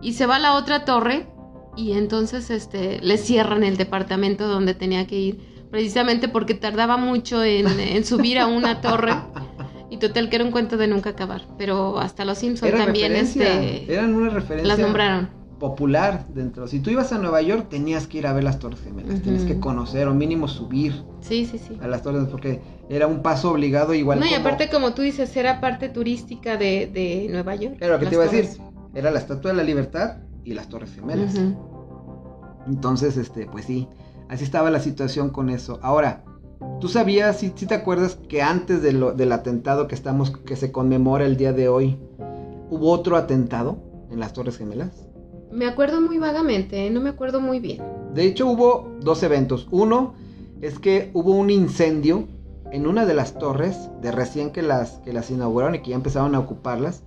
[0.00, 1.28] y se va a la otra torre
[1.76, 7.42] y entonces este le cierran el departamento donde tenía que ir precisamente porque tardaba mucho
[7.44, 9.14] en, subir a una torre.
[9.90, 13.92] Y total que era un cuento de nunca acabar pero hasta los Simpsons también este
[13.92, 15.28] eran una referencia las nombraron.
[15.58, 16.66] popular dentro.
[16.66, 19.44] Si tú ibas a Nueva York tenías que ir a ver las torres gemelas tenías
[19.44, 21.76] que conocer o mínimo subir sí sí sí.
[21.82, 25.36] a las torres porque era un paso obligado igual no y aparte como tú dices
[25.36, 28.62] era parte turística de, de Nueva York pero que te iba a decir
[28.94, 31.34] era la Estatua de la Libertad y las Torres Gemelas.
[32.66, 33.88] Entonces, este, pues sí,
[34.28, 35.78] así estaba la situación con eso.
[35.82, 36.24] Ahora,
[36.80, 40.72] ¿tú sabías, si, te acuerdas que antes de lo, del atentado que estamos, que se
[40.72, 41.98] conmemora el día de hoy,
[42.70, 43.78] hubo otro atentado
[44.10, 45.08] en las Torres Gemelas?
[45.50, 46.90] Me acuerdo muy vagamente, ¿eh?
[46.90, 47.82] no me acuerdo muy bien.
[48.14, 49.68] De hecho, hubo dos eventos.
[49.70, 50.14] Uno
[50.62, 52.26] es que hubo un incendio
[52.72, 55.96] en una de las torres de recién que las, que las inauguraron y que ya
[55.96, 57.02] empezaron a ocuparlas.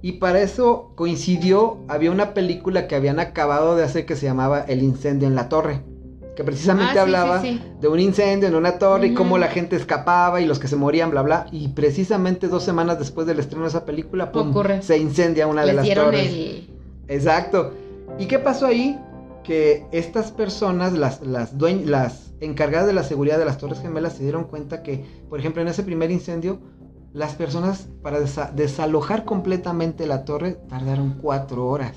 [0.00, 4.60] Y para eso coincidió, había una película que habían acabado de hacer que se llamaba
[4.60, 5.82] El incendio en la torre.
[6.34, 10.40] Que precisamente ah, hablaba de un incendio en una torre y cómo la gente escapaba
[10.40, 11.46] y los que se morían, bla, bla.
[11.52, 14.32] Y precisamente dos semanas después del estreno de esa película,
[14.80, 16.32] se incendia una de las torres.
[17.06, 17.74] Exacto.
[18.18, 18.98] ¿Y qué pasó ahí?
[19.42, 24.22] Que estas personas, las, las, las encargadas de la seguridad de las Torres Gemelas se
[24.22, 26.60] dieron cuenta que, por ejemplo, en ese primer incendio,
[27.12, 31.96] las personas para desalojar completamente la torre tardaron cuatro horas.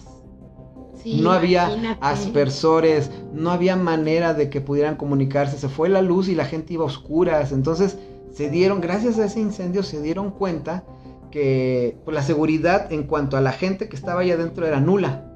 [1.05, 6.35] no había aspersores, no había manera de que pudieran comunicarse, se fue la luz y
[6.35, 7.51] la gente iba a oscuras.
[7.51, 7.97] Entonces
[8.33, 10.83] se dieron, gracias a ese incendio, se dieron cuenta
[11.31, 15.31] que pues, la seguridad en cuanto a la gente que estaba allá adentro era nula.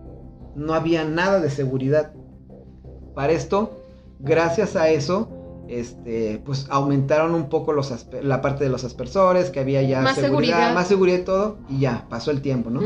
[0.55, 2.13] No había nada de seguridad.
[3.15, 3.81] Para esto,
[4.19, 5.29] gracias a eso,
[5.67, 10.73] este, pues aumentaron un poco los la parte de los aspersores, que había ya seguridad,
[10.73, 12.81] más seguridad y todo, y ya, pasó el tiempo, ¿no?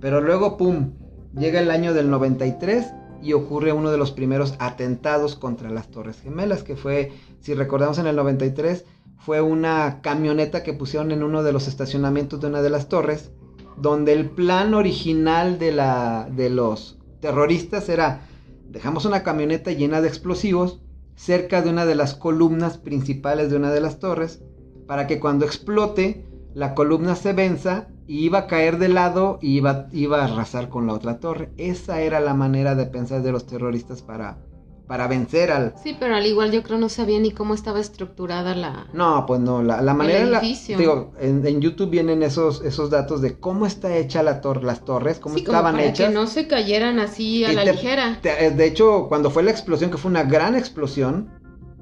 [0.00, 0.92] Pero luego, pum,
[1.36, 6.20] llega el año del 93 y ocurre uno de los primeros atentados contra las Torres
[6.20, 8.84] Gemelas, que fue, si recordamos en el 93,
[9.18, 13.30] fue una camioneta que pusieron en uno de los estacionamientos de una de las torres,
[13.76, 18.20] donde el plan original de, la, de los terroristas era
[18.68, 20.82] Dejamos una camioneta llena de explosivos
[21.14, 24.42] cerca de una de las columnas principales de una de las torres
[24.86, 29.56] para que cuando explote la columna se venza y iba a caer de lado y
[29.56, 31.50] iba, iba a arrasar con la otra torre.
[31.56, 34.38] Esa era la manera de pensar de los terroristas para,
[34.86, 35.74] para vencer al...
[35.82, 38.86] Sí, pero al igual yo creo no sabía ni cómo estaba estructurada la...
[38.92, 40.24] No, pues no, la, la manera...
[40.26, 44.84] La, digo, en, YouTube vienen esos, esos datos de cómo está hecha la torre, las
[44.84, 46.08] torres, cómo estaban hechas.
[46.08, 48.18] Que no se cayeran así a la ligera.
[48.22, 51.30] Eh, de hecho, cuando fue la explosión, que fue una gran explosión,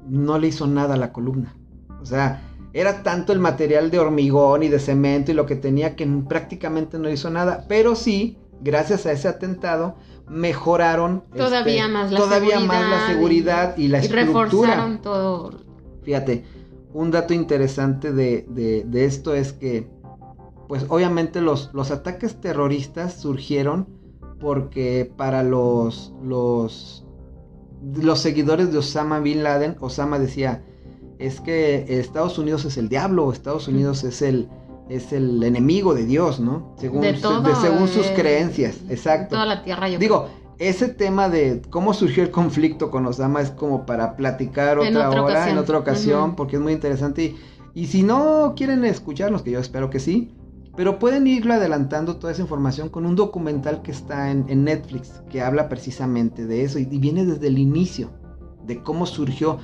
[0.07, 1.57] no le hizo nada a la columna.
[2.01, 2.41] O sea,
[2.73, 6.97] era tanto el material de hormigón y de cemento y lo que tenía que prácticamente
[6.97, 9.95] no hizo nada, pero sí, gracias a ese atentado,
[10.33, 15.51] mejoraron todavía este, más la todavía seguridad más la seguridad y, la y reforzaron todo.
[16.01, 16.43] Fíjate,
[16.91, 19.87] un dato interesante de, de, esto es que,
[20.67, 23.87] pues obviamente los, los ataques terroristas surgieron
[24.39, 27.05] porque para los, los,
[27.95, 30.63] los seguidores de Osama Bin Laden, Osama decía,
[31.19, 34.49] es que Estados Unidos es el diablo, Estados Unidos es el,
[34.89, 36.73] es el enemigo de Dios, ¿no?
[36.77, 39.35] Según, de según sus creencias, exacto.
[39.35, 40.27] Toda la tierra, yo Digo,
[40.59, 45.49] ese tema de cómo surgió el conflicto con Osama es como para platicar otra, hora,
[45.49, 47.35] en otra ocasión, porque es muy interesante.
[47.73, 50.35] Y, si no quieren escucharnos, que yo espero que sí,
[50.75, 55.41] pero pueden irlo adelantando toda esa información con un documental que está en, Netflix, que
[55.41, 58.11] habla precisamente de eso y viene desde el inicio,
[58.65, 59.59] de cómo surgió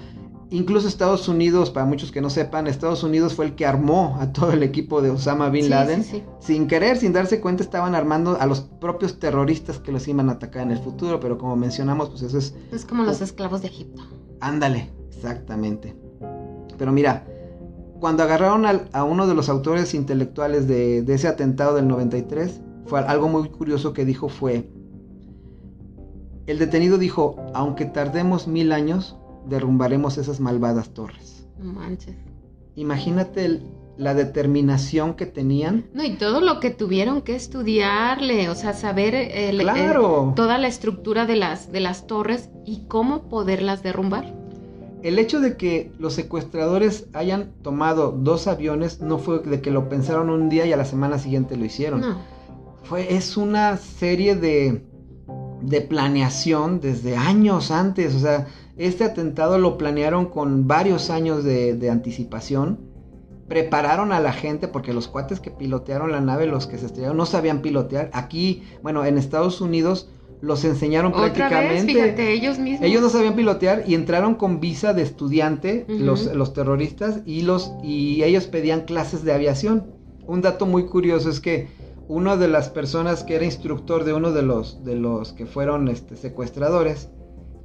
[0.52, 4.34] Incluso Estados Unidos, para muchos que no sepan, Estados Unidos fue el que armó a
[4.34, 6.04] todo el equipo de Osama Bin Laden.
[6.40, 10.34] Sin querer, sin darse cuenta, estaban armando a los propios terroristas que los iban a
[10.34, 11.20] atacar en el futuro.
[11.20, 12.56] Pero como mencionamos, pues eso es...
[12.72, 14.02] Es como los esclavos de Egipto.
[14.40, 15.96] Ándale, exactamente.
[16.80, 17.28] Pero mira,
[18.00, 23.02] cuando agarraron a uno de los autores intelectuales de, de ese atentado del 93, fue
[23.02, 24.68] algo muy curioso que dijo fue...
[26.48, 29.19] El detenido dijo, aunque tardemos mil años,
[29.50, 31.48] derrumbaremos esas malvadas torres.
[31.58, 32.16] No manches.
[32.76, 33.62] Imagínate
[33.98, 35.88] la determinación que tenían.
[35.94, 39.30] No, y todo lo que tuvieron que estudiarle, o sea, saber
[40.36, 44.34] toda la estructura de las, de las torres y cómo poderlas derrumbar.
[45.04, 49.90] El hecho de que los secuestradores hayan tomado dos aviones no fue de que lo
[49.90, 52.00] pensaron un día y a la semana siguiente lo hicieron.
[52.02, 52.18] No.
[52.84, 54.86] Fue, es una serie de,
[55.62, 58.48] de planeación desde años antes, o sea,
[58.80, 62.80] este atentado lo planearon con varios años de, anticipación
[63.50, 67.18] prepararon a la gente porque los cuates que pilotearon la nave, los que se estrellaron,
[67.18, 68.10] no sabían pilotear.
[68.14, 71.94] Aquí, bueno, en Estados Unidos los enseñaron prácticamente.
[71.94, 72.88] fíjate, ellos mismos.
[72.88, 77.74] Ellos no sabían pilotear y entraron con visa de estudiante, los, los terroristas, y, los,
[77.84, 79.88] y ellos pedían clases de aviación.
[80.28, 81.68] Un dato muy curioso es que
[82.08, 85.90] una de las personas que era instructor de uno de los, de los que fueron
[85.90, 87.10] este, secuestradores,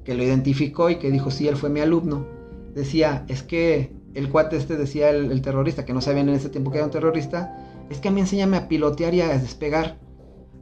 [0.04, 2.26] que lo identificó y que dijo, sí, él fue mi alumno,
[2.74, 6.70] decía, es que el cuate este decía el, terrorista, que no sabían en ese tiempo
[6.70, 7.56] que era un terrorista,
[7.90, 9.98] es que a mí enséñame a pilotear y a despegar.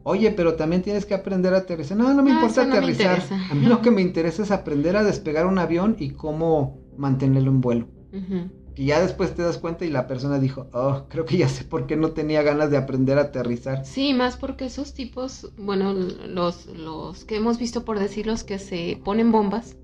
[0.05, 1.97] Oye, pero también tienes que aprender a aterrizar.
[1.97, 3.23] No, no me ah, importa aterrizar.
[3.51, 7.51] a mí lo que me interesa es aprender a despegar un avión y cómo mantenerlo
[7.51, 7.89] en vuelo.
[8.75, 11.65] Que ya después te das cuenta y la persona dijo, oh, creo que ya sé
[11.65, 13.85] por qué no tenía ganas de aprender a aterrizar.
[13.85, 18.59] Sí, más porque esos tipos, bueno, los, los que hemos visto por decir los que
[18.59, 19.77] se ponen bombas,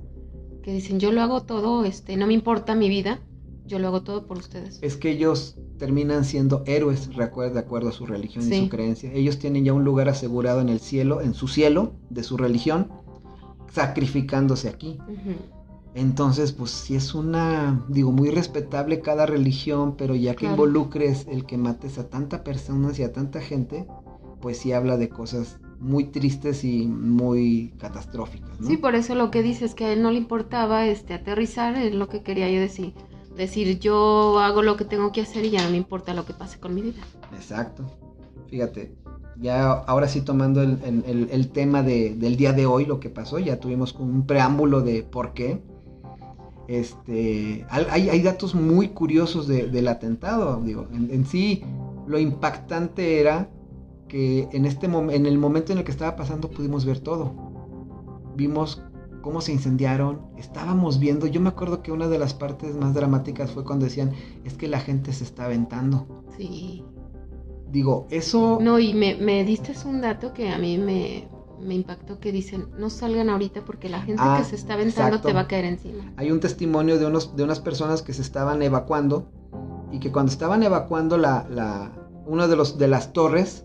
[0.62, 3.20] que dicen yo lo hago todo, este, no me importa mi vida,
[3.66, 4.78] yo lo hago todo por ustedes.
[4.82, 9.12] Es que ellos terminan siendo héroes, de acuerdo a su religión y su creencia.
[9.12, 12.90] Ellos tienen ya un lugar asegurado en el cielo, en su cielo de su religión,
[13.72, 14.98] sacrificándose aquí.
[15.94, 21.44] Entonces, pues sí es una, digo, muy respetable cada religión, pero ya que involucres el
[21.44, 23.86] que mates a tanta personas y a tanta gente,
[24.40, 28.50] pues sí habla de cosas muy tristes y muy catastróficas.
[28.64, 31.94] Sí, por eso lo que dices que a él no le importaba este aterrizar, es
[31.94, 32.94] lo que quería yo decir
[33.38, 36.34] decir yo hago lo que tengo que hacer y ya no me importa lo que
[36.34, 37.00] pase con mi vida.
[37.34, 37.84] Exacto.
[38.48, 38.92] Fíjate,
[39.36, 43.94] ya ahora sí tomando el, tema del día de hoy, lo que pasó, ya tuvimos
[43.94, 45.62] un preámbulo de por qué.
[46.68, 50.60] Este, hay, hay datos muy curiosos del atentado.
[50.62, 51.64] Digo, en, sí,
[52.06, 53.48] lo impactante era
[54.06, 57.32] que en, este en el momento en el que estaba pasando pudimos ver todo.
[58.36, 58.82] Vimos
[59.22, 63.50] cómo se incendiaron, estábamos viendo, yo me acuerdo que una de las partes más dramáticas
[63.50, 64.12] fue cuando decían,
[64.44, 66.06] es que la gente se está aventando.
[66.36, 66.84] Sí.
[67.70, 68.58] Digo, eso...
[68.60, 71.28] No, y me, me diste un dato que a mí me,
[71.60, 75.20] me impactó, que dicen, no salgan ahorita porque la gente que ah, se está aventando
[75.20, 76.12] te va a caer encima.
[76.16, 79.30] Hay un testimonio de, unos, de unas personas que se estaban evacuando
[79.92, 81.92] y que cuando estaban evacuando la, la,
[82.26, 83.64] una de, los, de las torres,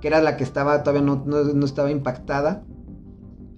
[0.00, 2.62] que era la que estaba todavía no, no estaba impactada,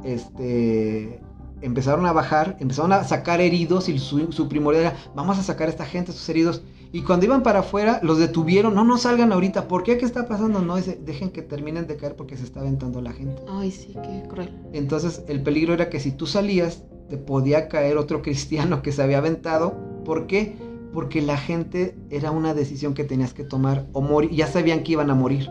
[0.04, 1.20] este,
[1.60, 5.68] empezaron a bajar, empezaron a sacar heridos y su, su primordial era, vamos a sacar
[5.68, 6.62] a esta gente, sus heridos.
[6.92, 9.98] Y cuando iban para afuera, los detuvieron, no, no salgan ahorita, ¿por qué?
[9.98, 10.60] ¿Qué está pasando?
[10.60, 13.42] No, dice, dejen que terminen de caer porque se está aventando la gente.
[13.48, 14.50] Ay, sí, qué cruel.
[14.72, 19.02] Entonces, el peligro era que si tú salías, te podía caer otro cristiano que se
[19.02, 19.76] había aventado.
[20.04, 20.56] ¿Por qué?
[20.94, 24.92] Porque la gente era una decisión que tenías que tomar o morir, ya sabían que
[24.92, 25.50] iban a morir.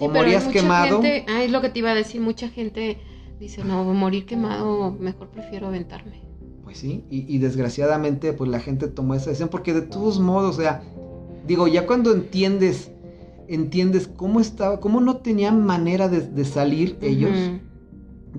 [0.00, 1.00] o morías quemado.
[1.28, 2.98] ah, es lo que te iba a decir, mucha gente
[3.40, 6.20] Dice, no, morir quemado, mejor prefiero aventarme.
[6.70, 10.60] Pues sí, y, desgraciadamente pues la gente tomó esa decisión porque de todos modos, o
[10.60, 10.84] sea,
[11.44, 12.92] digo, ya cuando entiendes,
[13.48, 17.32] entiendes cómo estaba, cómo no tenían manera de, salir ellos.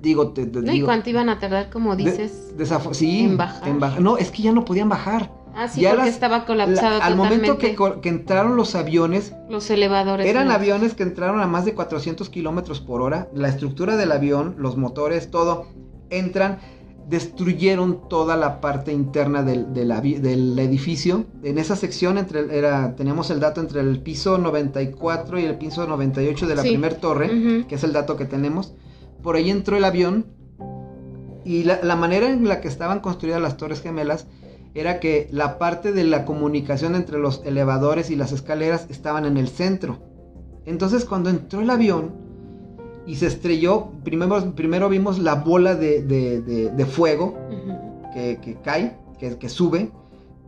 [0.00, 2.54] Digo, te, ¿Y cuánto iban a tardar, como dices?
[2.92, 4.00] sí, en bajar.
[4.00, 5.30] No, es que ya no podían bajar.
[5.54, 7.02] Ah, sí, porque estaba colapsado.
[7.02, 7.76] al momento que,
[8.08, 9.34] entraron los aviones.
[9.50, 10.26] Los elevadores.
[10.26, 13.28] Eran aviones que entraron a más de 400 kilómetros por hora.
[13.34, 15.66] La estructura del avión, los motores, todo.
[16.08, 16.60] Entran,
[17.08, 21.24] destruyeron toda la parte interna del, del, edificio.
[21.42, 25.86] En esa sección entre, era, teníamos el dato entre el piso 94 y el piso
[25.86, 28.74] 98 de la primera torre, que es el dato que tenemos.
[29.22, 30.26] Por ahí entró el avión.
[31.44, 34.26] Y la, la manera en la que estaban construidas las torres gemelas
[34.74, 39.36] era que la parte de la comunicación entre los elevadores y las escaleras estaban en
[39.36, 39.98] el centro.
[40.64, 42.21] Entonces cuando entró el avión
[43.06, 47.36] y se estrelló, primero, primero vimos la bola de, fuego
[48.12, 49.90] que, cae, que, sube,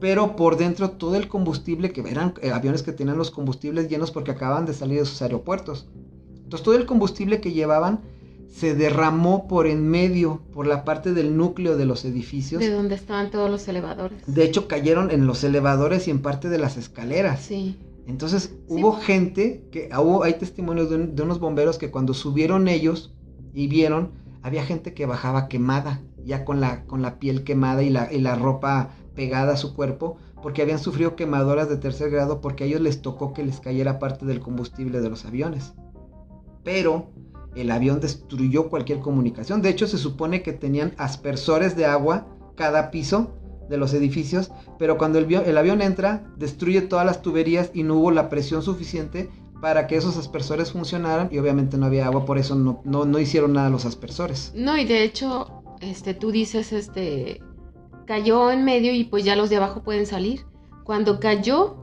[0.01, 4.11] pero por dentro todo el combustible, que eran eh, aviones que tenían los combustibles llenos
[4.11, 5.87] porque acaban de salir de sus aeropuertos.
[6.43, 8.01] Entonces todo el combustible que llevaban
[8.49, 12.61] se derramó por en medio, por la parte del núcleo de los edificios.
[12.61, 14.23] De donde estaban todos los elevadores.
[14.27, 17.41] De hecho, cayeron en los elevadores y en parte de las escaleras.
[17.41, 17.77] Sí.
[18.07, 23.15] Entonces, hubo gente que, hubo, hay testimonios de, unos bomberos que cuando subieron ellos
[23.53, 27.91] y vieron, había gente que bajaba quemada, ya con la, con la piel quemada y
[27.91, 32.43] la, y la ropa pegada a su cuerpo, porque habían sufrido quemadoras de tercer grado
[32.43, 35.73] porque a ellos les tocó que les cayera parte del combustible de los aviones.
[36.63, 37.11] Pero
[37.55, 39.63] el avión destruyó cualquier comunicación.
[39.63, 42.27] De hecho, se supone que tenían aspersores de agua
[42.57, 43.31] cada piso
[43.69, 48.11] de los edificios, pero cuando el, avión entra, destruye todas las tuberías y no hubo
[48.11, 52.55] la presión suficiente para que esos aspersores funcionaran y obviamente no había agua, por eso
[52.55, 54.53] no, no, hicieron nada los aspersores.
[54.55, 57.41] No, y de hecho, este, tú dices, este,
[58.07, 60.45] cayó en medio y pues ya los de abajo pueden salir.
[60.85, 61.77] Cuando cayó,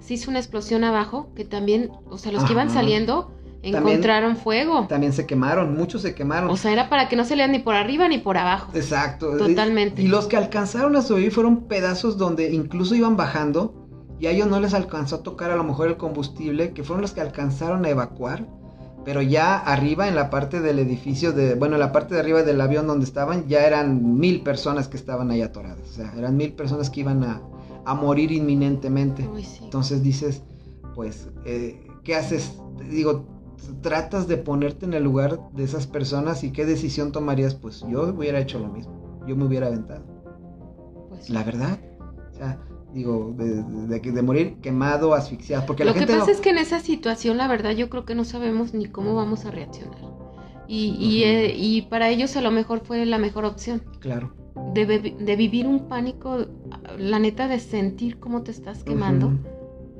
[0.00, 3.32] se hizo una explosión abajo, que también, o sea, los que iban saliendo
[3.62, 4.86] encontraron fuego.
[4.88, 6.50] También se quemaron, muchos se quemaron.
[6.50, 8.72] O sea, era para que no se lean ni por arriba ni por abajo.
[8.74, 9.36] Exacto.
[9.36, 10.02] Totalmente.
[10.02, 13.74] Y, los que alcanzaron a sobrevivir fueron pedazos donde incluso iban bajando
[14.18, 17.02] y a ellos no les alcanzó a tocar a lo mejor el combustible, que fueron
[17.02, 18.46] los que alcanzaron a evacuar.
[19.04, 22.44] Pero ya arriba en la parte del edificio, de, bueno, en la parte de arriba
[22.44, 25.80] del avión donde estaban, ya eran mil personas que estaban ahí atoradas.
[25.90, 27.42] O sea, eran mil personas que iban a,
[27.84, 29.28] a morir inminentemente.
[29.60, 30.42] Entonces dices,
[30.94, 32.52] pues, eh, ¿qué haces?
[32.90, 33.26] Digo,
[33.80, 38.02] tratas de ponerte en el lugar de esas personas y qué decisión tomarías, pues yo
[38.08, 40.04] hubiera hecho lo mismo, yo me hubiera aventado.
[41.08, 41.78] Pues, la verdad,
[42.32, 42.58] o sea,
[42.92, 47.36] digo, de, de, morir quemado, asfixiado, porque lo que pasa es que en esa situación,
[47.36, 49.98] la verdad, yo creo que no sabemos ni cómo vamos a reaccionar.
[50.68, 53.82] Y, y, eh, y para ellos a lo mejor fue la mejor opción.
[54.00, 54.34] Claro.
[54.74, 56.46] De, de, vivir un pánico,
[56.98, 59.32] la neta de sentir cómo te estás quemando.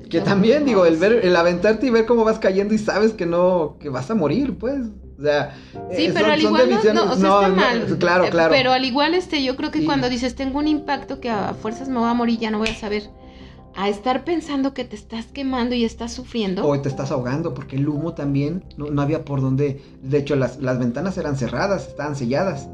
[0.09, 3.25] Que también, digo, el ver, el aventarte y ver cómo vas cayendo y sabes que
[3.25, 4.81] no, que vas a morir, pues.
[5.17, 5.55] O sea,
[5.95, 6.77] sí, eh, pero al igual no,
[7.11, 7.97] o sea, está mal.
[7.99, 8.51] claro, claro.
[8.51, 11.87] Pero al igual, este, yo creo que cuando dices tengo un impacto que a fuerzas
[11.87, 13.09] me va a morir, ya no voy a saber.
[13.75, 16.67] A estar pensando que te estás quemando y estás sufriendo.
[16.67, 19.81] O te estás ahogando, porque el humo también no, había por dónde.
[20.01, 22.67] De hecho, las, las ventanas eran cerradas, estaban selladas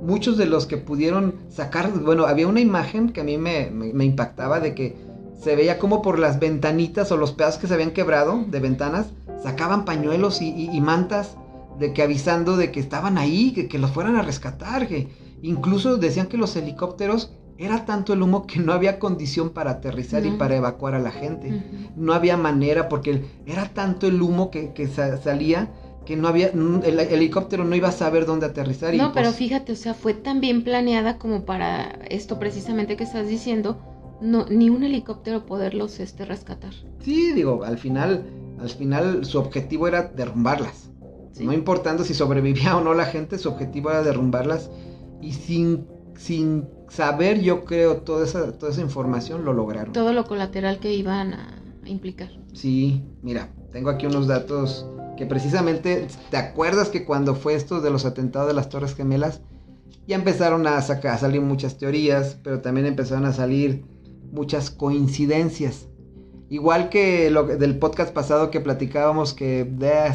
[0.00, 4.04] muchos de los que pudieron sacar, bueno, había una imagen que a mí me, me,
[4.04, 4.96] impactaba de que
[5.38, 9.06] se veía como por las ventanitas o los pedazos que se habían quebrado de ventanas,
[9.42, 11.36] sacaban pañuelos y, mantas
[11.78, 15.08] de que avisando de que estaban ahí, que, que los fueran a rescatar, que
[15.42, 20.26] incluso decían que los helicópteros era tanto el humo que no había condición para aterrizar
[20.26, 21.62] y para evacuar a la gente.
[21.96, 25.70] No había manera porque era tanto el humo que, que salía
[26.04, 28.94] que no había, el, helicóptero no iba a saber dónde aterrizar.
[28.94, 33.04] no, pero pues fíjate, o sea, fue tan bien planeada como para esto precisamente que
[33.04, 33.76] estás diciendo,
[34.20, 36.72] no, ni un helicóptero poderlos este, rescatar.
[37.00, 38.26] Sí, digo, al final,
[38.58, 40.90] al final su objetivo era derrumbarlas.
[41.40, 44.70] No importando si sobrevivía o no la gente, su objetivo era derrumbarlas
[45.20, 45.86] y sin,
[46.16, 49.92] sin saber, yo creo, toda esa, toda esa información lo lograron.
[49.92, 51.48] Todo lo colateral que iban a
[51.84, 52.30] implicar.
[52.54, 54.86] Sí, mira, tengo aquí unos datos
[55.16, 59.40] que precisamente, ¿te acuerdas que cuando fue esto de los atentados de las Torres Gemelas,
[60.06, 63.84] ya empezaron a, sacar, a salir muchas teorías, pero también empezaron a salir
[64.32, 65.88] muchas coincidencias.
[66.48, 69.68] Igual que lo del podcast pasado que platicábamos que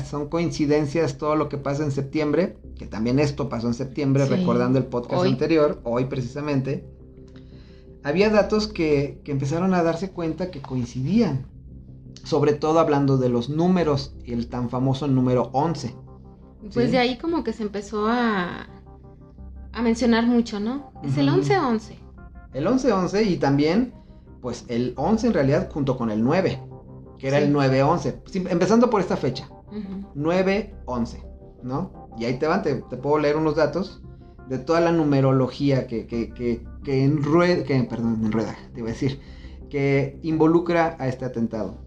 [0.10, 4.80] son coincidencias todo lo que pasa en septiembre, que también esto pasó en septiembre, recordando
[4.80, 6.86] el podcast anterior, hoy precisamente,
[8.04, 11.52] había datos que, que empezaron a darse cuenta que coincidían
[12.24, 15.96] sobre todo hablando de los números y el tan famoso número 11.
[16.74, 18.68] Pues de ahí como que se empezó a,
[19.74, 20.92] a mencionar mucho, ¿no?
[21.04, 21.96] Es el 11-11.
[22.54, 23.94] El 11-11 y también,
[24.42, 26.60] pues el 11 en realidad junto con el 9,
[27.18, 29.50] que era el 9-11, empezando por esta fecha,
[30.16, 31.24] 9-11,
[31.64, 32.10] ¿no?
[32.18, 34.02] Y ahí te van, te, puedo leer unos datos
[34.50, 38.94] de toda la numerología que, que, que, que, enrueda, que perdón, enrueda, te iba a
[38.94, 39.20] decir,
[39.70, 41.78] que involucra a este atentado.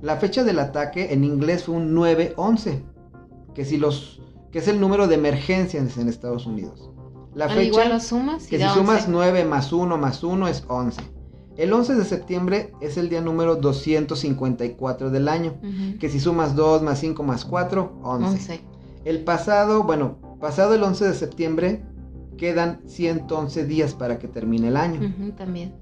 [0.00, 2.82] La fecha del ataque en inglés fue un 911,
[3.54, 6.90] que, si los, que es el número de emergencias en Estados Unidos.
[7.34, 11.19] La fecha, igual lo sumas que si sumas 9 más 1 más 1 es 11.
[11.60, 15.60] El 11 de septiembre es el día número 254 del año,
[16.00, 18.62] que si sumas 2 más 5 más 4, 11.
[19.04, 21.84] El pasado, bueno, pasado el 11 de septiembre
[22.38, 25.14] quedan 111 días para que termine el año.
[25.36, 25.74] también.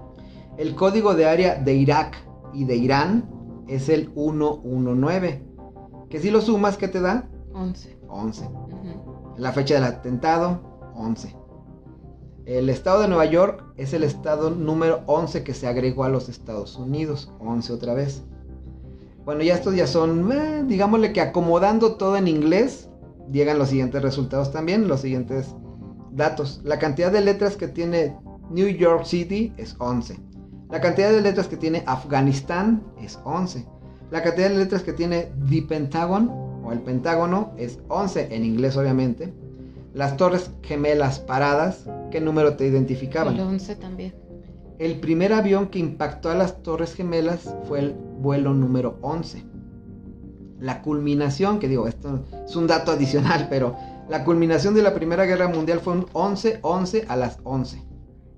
[0.57, 2.17] El código de área de Irak
[2.53, 3.29] y de Irán
[3.69, 5.45] es el 119.
[6.09, 7.29] Que si lo sumas, ¿qué te da?
[7.53, 7.97] 11.
[8.09, 8.49] 11.
[9.37, 11.38] La fecha del atentado, 11.
[12.49, 16.29] El estado de Nueva York es el estado número 11 que se agregó a los
[16.29, 17.31] Estados Unidos.
[17.37, 18.23] 11 otra vez.
[19.23, 22.89] Bueno, ya estos ya son, eh, digámosle que acomodando todo en inglés,
[23.31, 25.53] llegan los siguientes resultados también, los siguientes
[26.09, 26.59] datos.
[26.63, 28.17] La cantidad de letras que tiene
[28.49, 30.19] New York City es 11.
[30.71, 33.63] La cantidad de letras que tiene Afganistán es 11.
[34.09, 36.31] La cantidad de letras que tiene The Pentagon
[36.63, 39.35] o el Pentágono es 11 en inglés obviamente.
[39.93, 43.35] Las torres gemelas paradas, ¿qué número te identificaban?
[43.35, 44.15] El 11 también.
[44.77, 49.43] El primer avión que impactó a las torres gemelas fue el vuelo número 11.
[50.59, 53.75] La culminación, que digo, esto es un dato adicional, pero
[54.09, 57.83] la culminación de la Primera Guerra Mundial fue un 11-11 a las 11.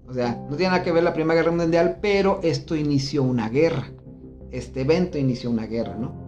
[0.08, 3.50] O sea, no tiene nada que ver la Primera Guerra Mundial, pero esto inició una
[3.50, 3.92] guerra.
[4.52, 6.20] Este evento inició una guerra, ¿no?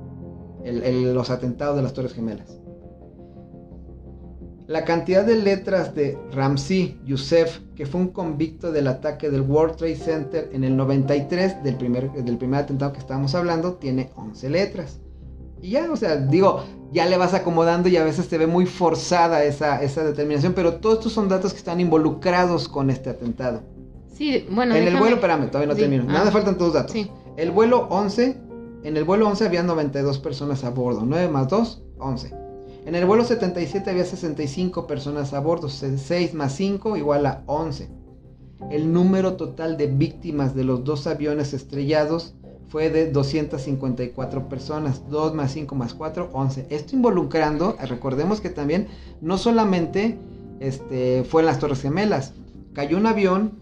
[0.63, 2.62] los atentados de las Torres Gemelas.
[4.67, 9.75] La cantidad de letras de Ramsey Youssef, que fue un convicto del ataque del World
[9.75, 14.49] Trade Center en el 93, del primer, del primer atentado que estábamos hablando, tiene 11
[14.49, 15.01] letras.
[15.61, 18.65] Y ya, o sea, digo, ya le vas acomodando y a veces te ve muy
[18.65, 23.63] forzada esa, esa determinación, pero todos estos son datos que están involucrados con este atentado.
[24.13, 24.75] Sí, bueno.
[24.75, 26.03] En el vuelo, espérame, todavía no termino.
[26.05, 26.31] Nada, ah.
[26.31, 26.91] faltan todos datos.
[26.93, 27.09] Sí.
[27.35, 28.37] El vuelo 11,
[28.83, 32.42] en el vuelo 11 había 92 personas a bordo, 9 más 2, 11.
[32.85, 37.89] En el vuelo 77 había 65 personas a bordo, 6 más 5 igual a 11.
[38.71, 42.35] El número total de víctimas de los dos aviones estrellados
[42.67, 46.67] fue de 254 personas, 2 más 5 más 4, 11.
[46.69, 48.87] Esto involucrando, recordemos que también
[49.21, 50.17] no solamente
[50.59, 52.33] este, fue en las Torres Gemelas,
[52.73, 53.59] cayó un avión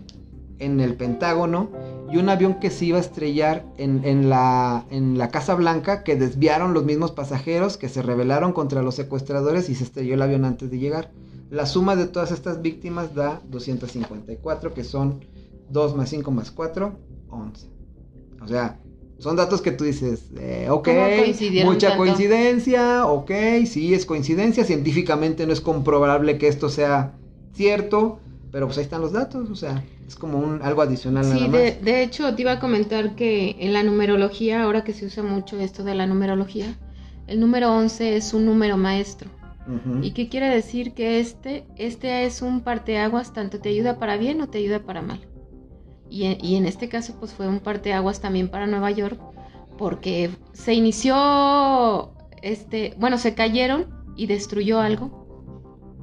[0.61, 1.69] en el Pentágono
[2.11, 6.15] y un avión que se iba a estrellar en, la, en la Casa Blanca que
[6.15, 10.45] desviaron los mismos pasajeros que se rebelaron contra los secuestradores y se estrelló el avión
[10.45, 11.11] antes de llegar.
[11.49, 15.25] La suma de todas estas víctimas da 254, que son
[15.69, 16.93] 2 más 5 más 4,
[17.29, 17.67] 11.
[18.41, 18.79] O sea,
[19.21, 20.89] son datos que tú dices, eh, ok,
[21.63, 23.31] mucha coincidencia, ok,
[23.67, 27.13] sí es coincidencia, científicamente no es comprobable que esto sea
[27.53, 28.19] cierto,
[28.51, 31.23] pero pues ahí están los datos, o sea, es como un algo adicional.
[31.23, 35.05] Sí, de, de, hecho te iba a comentar que en la numerología, ahora que se
[35.05, 36.75] usa mucho esto de la numerología,
[37.27, 39.29] el número 11 es un número maestro.
[40.01, 40.93] ¿Y qué quiere decir?
[40.93, 45.01] Que este, este es un parteaguas, tanto te ayuda para bien o te ayuda para
[45.01, 45.21] mal.
[46.09, 49.17] Y, y en este caso pues fue un parteaguas también para Nueva York,
[49.77, 53.85] porque se inició, este, bueno, se cayeron
[54.17, 55.20] y destruyó algo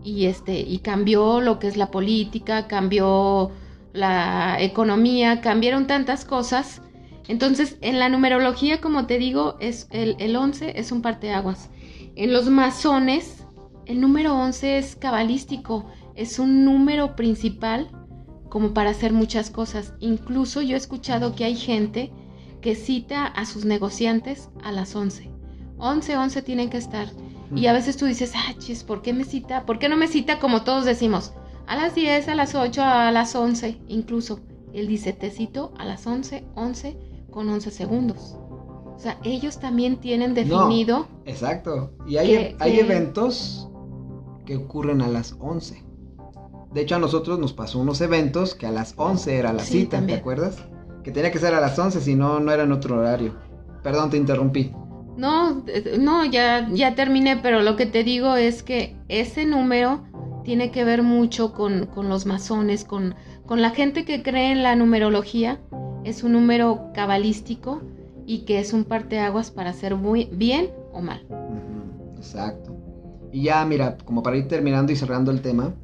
[0.05, 3.51] y este y cambió lo que es la política, cambió
[3.93, 6.83] la economía, cambiaron tantas cosas.
[7.27, 11.71] Entonces, en la numerología, como te digo, es el, el 11 es un parteaguas.
[12.17, 13.45] En los masones,
[13.87, 17.91] el número 11 es cabalístico, es un número principal
[18.49, 19.95] como para hacer muchas cosas.
[20.01, 22.13] Incluso yo he escuchado que hay gente
[22.61, 25.31] que cita a sus negociantes a las 11.
[25.79, 27.09] 11, 11 tienen que estar.
[27.55, 29.65] Y a veces tú dices, ah, chis, ¿por qué me cita?
[29.65, 31.33] ¿Por qué no me cita como todos decimos?
[31.67, 34.41] A las 10, a las 8, a las 11, incluso.
[34.73, 36.99] Él dice, te cito a las 11, 11
[37.31, 38.37] con 11 segundos.
[38.95, 41.07] O sea, ellos también tienen definido.
[41.25, 41.93] exacto.
[42.07, 43.69] Y hay, hay eventos
[44.45, 45.85] que ocurren a las 11.
[46.73, 50.05] De hecho, a nosotros nos pasó unos eventos que a las 11 era la cita,
[50.05, 50.59] ¿te acuerdas?
[51.03, 53.37] Que tenía que ser a las 11, si no, no era en otro horario.
[53.83, 54.73] Perdón, te interrumpí.
[55.19, 55.65] No,
[55.99, 60.05] no, ya, ya terminé, pero lo que te digo es que ese número
[60.45, 64.77] tiene que ver mucho con, los masones, con, con, la gente que cree en la
[64.77, 65.59] numerología.
[66.05, 67.83] Es un número cabalístico
[68.27, 71.27] y que es un parteaguas para hacer muy bien o mal.
[72.17, 72.77] exacto.
[73.33, 75.75] Y ya, mira, como para ir terminando y cerrando el tema,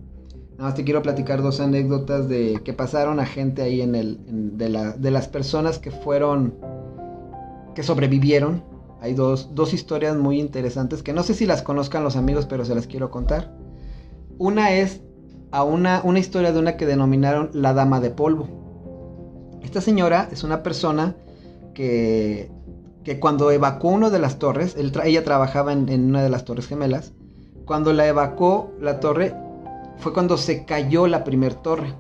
[0.53, 4.57] nada más te quiero platicar dos anécdotas de que pasaron a gente ahí en el,
[4.57, 6.55] de, la, de las personas que fueron,
[7.75, 8.74] que sobrevivieron
[9.05, 12.75] hay dos, historias muy interesantes que no sé si las conozcan los amigos, pero se
[12.75, 13.55] las quiero contar.
[14.39, 15.03] Una es
[15.51, 18.49] a una, una historia de una que denominaron la Dama de Polvo.
[19.63, 21.17] Esta señora es una persona
[21.75, 22.51] que,
[23.05, 27.13] que cuando evacuó una de las torres, ella trabajaba en, una de las torres gemelas,
[27.67, 29.35] cuando la evacuó la torre
[29.99, 31.93] fue cuando se cayó la primer torre.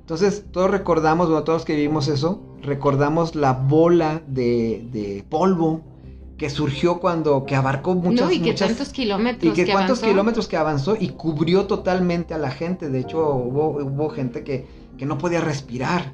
[0.00, 5.95] Entonces todos recordamos, bueno, todos que vivimos eso, recordamos la bola de, de polvo
[6.38, 8.28] que surgió cuando, que abarcó muchas...
[8.28, 9.58] No, y que tantos kilómetros.
[9.58, 12.90] Y que, cuántos kilómetros que avanzó y cubrió totalmente a la gente.
[12.90, 14.66] De hecho, hubo, hubo gente que,
[14.98, 16.12] que no podía respirar,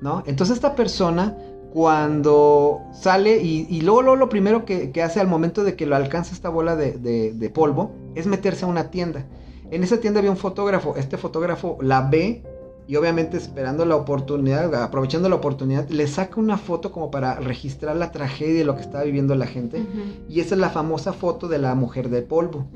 [0.00, 0.22] ¿no?
[0.26, 1.36] Entonces esta persona,
[1.72, 5.96] cuando sale y, y luego, lo primero que, que, hace al momento de que lo
[5.96, 9.26] alcanza esta bola de, de, de polvo, es meterse a una tienda.
[9.72, 10.94] En esa tienda había un fotógrafo.
[10.96, 12.44] Este fotógrafo la ve
[12.86, 17.96] y obviamente esperando la oportunidad, aprovechando la oportunidad, le saca una foto como para registrar
[17.96, 19.86] la tragedia de lo que estaba viviendo la gente.
[20.28, 22.66] Y esa es la famosa foto de la mujer de polvo.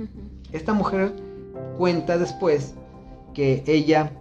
[0.52, 1.12] Esta mujer
[1.76, 2.74] cuenta después
[3.34, 4.12] que ella,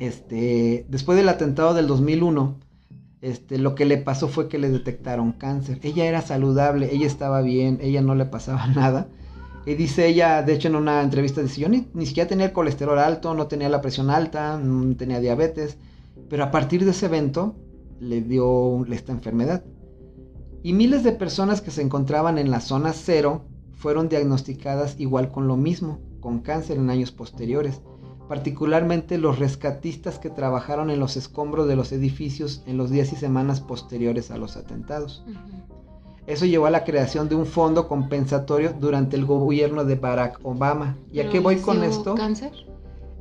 [0.00, 2.58] este, después del atentado del 2001,
[3.20, 5.78] este, lo que le pasó fue que le detectaron cáncer.
[5.82, 9.08] Ella era saludable, ella estaba bien, ella no le pasaba nada
[9.66, 12.98] y dice ella, de hecho en una entrevista, dice, yo ni, siquiera tenía el colesterol
[12.98, 15.78] alto, no tenía la presión alta, no tenía diabetes,
[16.28, 17.56] pero a partir de ese evento
[17.98, 19.64] le dio esta enfermedad.
[20.62, 25.48] Y miles de personas que se encontraban en la zona cero fueron diagnosticadas igual con
[25.48, 27.80] lo mismo, con cáncer en años posteriores,
[28.28, 33.16] particularmente los rescatistas que trabajaron en los escombros de los edificios en los días y
[33.16, 35.24] semanas posteriores a los atentados.
[36.26, 40.96] Eso llevó a la creación de un fondo compensatorio durante el gobierno de Barack Obama.
[41.12, 42.14] ¿Y a qué voy con esto?
[42.14, 42.52] cáncer?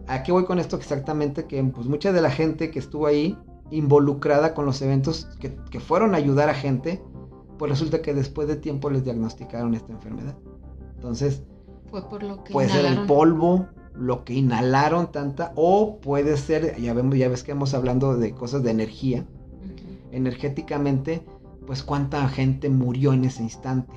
[0.08, 1.46] ¿A qué voy con esto exactamente?
[1.46, 3.38] Que pues mucha de la gente que estuvo ahí
[3.72, 7.02] involucrada con los eventos que, que fueron a ayudar a gente,
[7.58, 10.38] pues resulta que después de tiempo les diagnosticaron esta enfermedad.
[10.96, 11.44] Entonces,
[11.90, 16.80] Fue por lo que puede ser el polvo, lo que inhalaron tanta, o puede ser,
[16.82, 19.26] ya vemos, ya ves que hemos hablando de cosas de energía,
[20.12, 21.26] energéticamente,
[21.66, 23.94] pues cuánta gente murió en ese instante.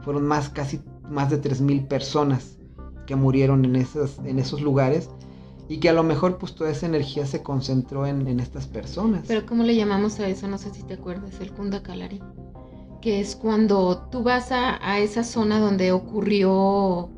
[0.00, 2.58] Fueron más, casi más de 3.000 personas
[3.06, 5.10] que murieron en, esas, en esos lugares
[5.68, 9.24] y que a lo mejor pues toda esa energía se concentró en, en estas personas.
[9.26, 10.48] Pero ¿cómo le llamamos a eso?
[10.48, 12.20] No sé si te acuerdas, el Kunda Kalari.
[13.00, 17.10] Que es cuando tú vas a, a esa zona donde ocurrió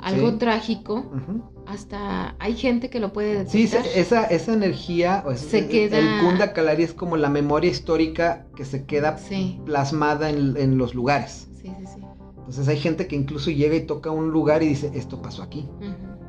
[0.00, 0.36] algo sí.
[0.38, 1.51] trágico, Ujú.
[1.72, 3.84] Hasta hay gente que lo puede Sí, detectar.
[3.92, 8.46] se- esa, esa energía, o Se queda- el Kunda Kalari es como la memoria histórica
[8.56, 11.48] que se queda Sí, plasmada en, en los lugares.
[11.60, 12.00] sí, sí, sí.
[12.38, 15.68] Entonces hay gente que incluso llega y toca un lugar y dice, esto pasó aquí.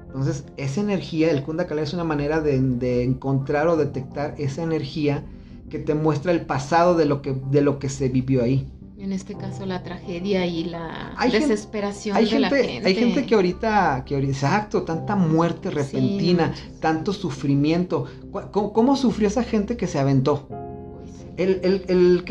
[0.07, 4.61] Entonces, esa energía, el Kunda Kalari es una manera de, de encontrar o detectar esa
[4.61, 5.25] energía
[5.71, 8.71] que te muestra el pasado de lo que, de lo que se vivió ahí.
[9.03, 12.87] En este caso la tragedia y la Hay desesperación Hay de la gente, gente.
[12.87, 18.05] hay gente que ahorita, que ahorita, exacto, tanta muerte repentina, Sí, tanto sufrimiento.
[18.53, 20.47] ¿Cómo, cómo sufrió esa gente que se aventó?
[21.35, 22.23] El, el- el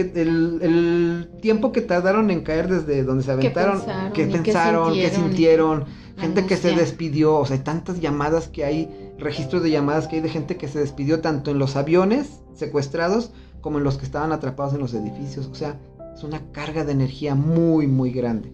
[0.63, 3.83] el- tiempo que tardaron en caer desde donde se aventaron,
[4.15, 5.85] que qué pensaron, que sintieron?
[6.17, 10.17] gente que se despidió, o sea, hay tantas llamadas que hay, registros de llamadas que
[10.17, 14.05] hay de gente que se despidió tanto en los aviones secuestrados como en los que
[14.05, 15.79] estaban atrapados en los edificios, o sea,
[16.15, 18.53] es una carga de energía muy, muy grande.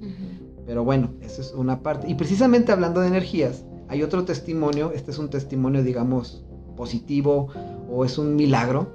[0.67, 2.09] Pero bueno, eso es una parte.
[2.09, 6.45] Y precisamente hablando de energías, hay otro testimonio, este es un testimonio, digamos,
[6.77, 7.49] positivo
[7.91, 8.93] o es un milagro,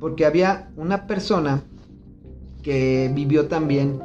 [0.00, 1.64] porque había una persona
[2.62, 4.00] que vivió también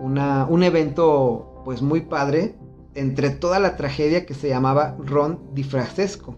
[0.00, 2.56] una, un evento pues muy padre
[2.94, 6.36] entre toda la tragedia que se llamaba Ron Di Francesco.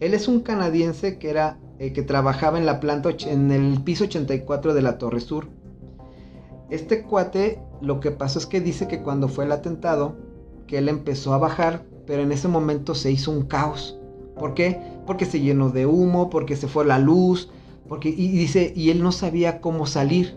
[0.00, 4.04] Él es un canadiense que era eh, que trabajaba en la planta en el piso
[4.04, 5.48] 84 de la Torre Sur.
[6.70, 10.16] Este cuate lo que pasó es que dice que cuando fue el atentado,
[10.66, 13.98] que él empezó a bajar, pero en ese momento se hizo un caos.
[14.38, 14.80] ¿Por qué?
[15.06, 17.50] Porque se llenó de humo, porque se fue la luz,
[17.88, 20.36] porque y dice y él no sabía cómo salir.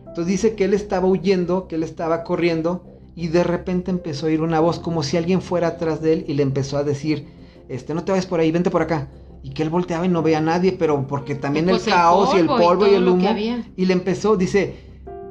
[0.00, 2.84] Entonces dice que él estaba huyendo, que él estaba corriendo
[3.16, 6.24] y de repente empezó a oír una voz como si alguien fuera atrás de él
[6.28, 7.26] y le empezó a decir,
[7.68, 9.08] este, no te vayas por ahí, vente por acá.
[9.42, 12.34] Y que él volteaba y no veía a nadie, pero porque también Pues el caos
[12.34, 13.28] y el polvo y, el humo.
[13.76, 14.74] Y le empezó, dice,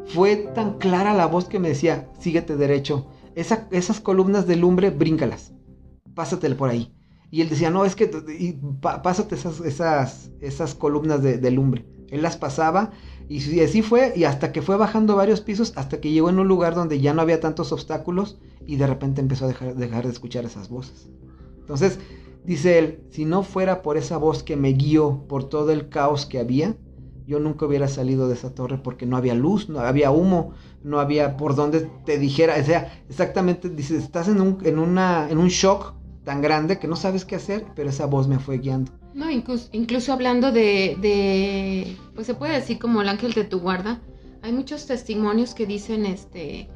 [0.07, 3.07] fue tan clara la voz que me decía, síguete derecho.
[3.35, 5.53] Esa- esas columnas de lumbre, bríncalas.
[6.13, 6.93] Pásatele por ahí.
[7.31, 8.07] Y él decía, no, es que
[8.79, 11.85] pásate esas, columnas de, lumbre.
[12.11, 12.91] Él las pasaba
[13.27, 16.37] y, sí- así fue, y hasta que fue bajando varios pisos, hasta que llegó en
[16.37, 20.11] un lugar donde ya no había tantos obstáculos y de repente empezó a dejar de
[20.11, 21.09] escuchar esas voces.
[21.57, 21.97] Entonces,
[22.45, 26.27] dice él, si no fuera por esa voz que me guió por todo el caos
[26.27, 26.77] que había,
[27.27, 30.53] yo nunca hubiera salido de esa torre porque no había luz, no había humo,
[30.83, 35.29] no había por donde te dijera, o sea, exactamente, dices, estás en un, en una,
[35.29, 35.93] en un shock
[36.23, 38.91] tan grande que no sabes qué hacer, pero esa voz me fue guiando.
[39.13, 43.59] No, incluso, incluso hablando de, de, pues se puede decir como el ángel de tu
[43.59, 44.01] guarda,
[44.41, 46.67] hay muchos testimonios que dicen, este,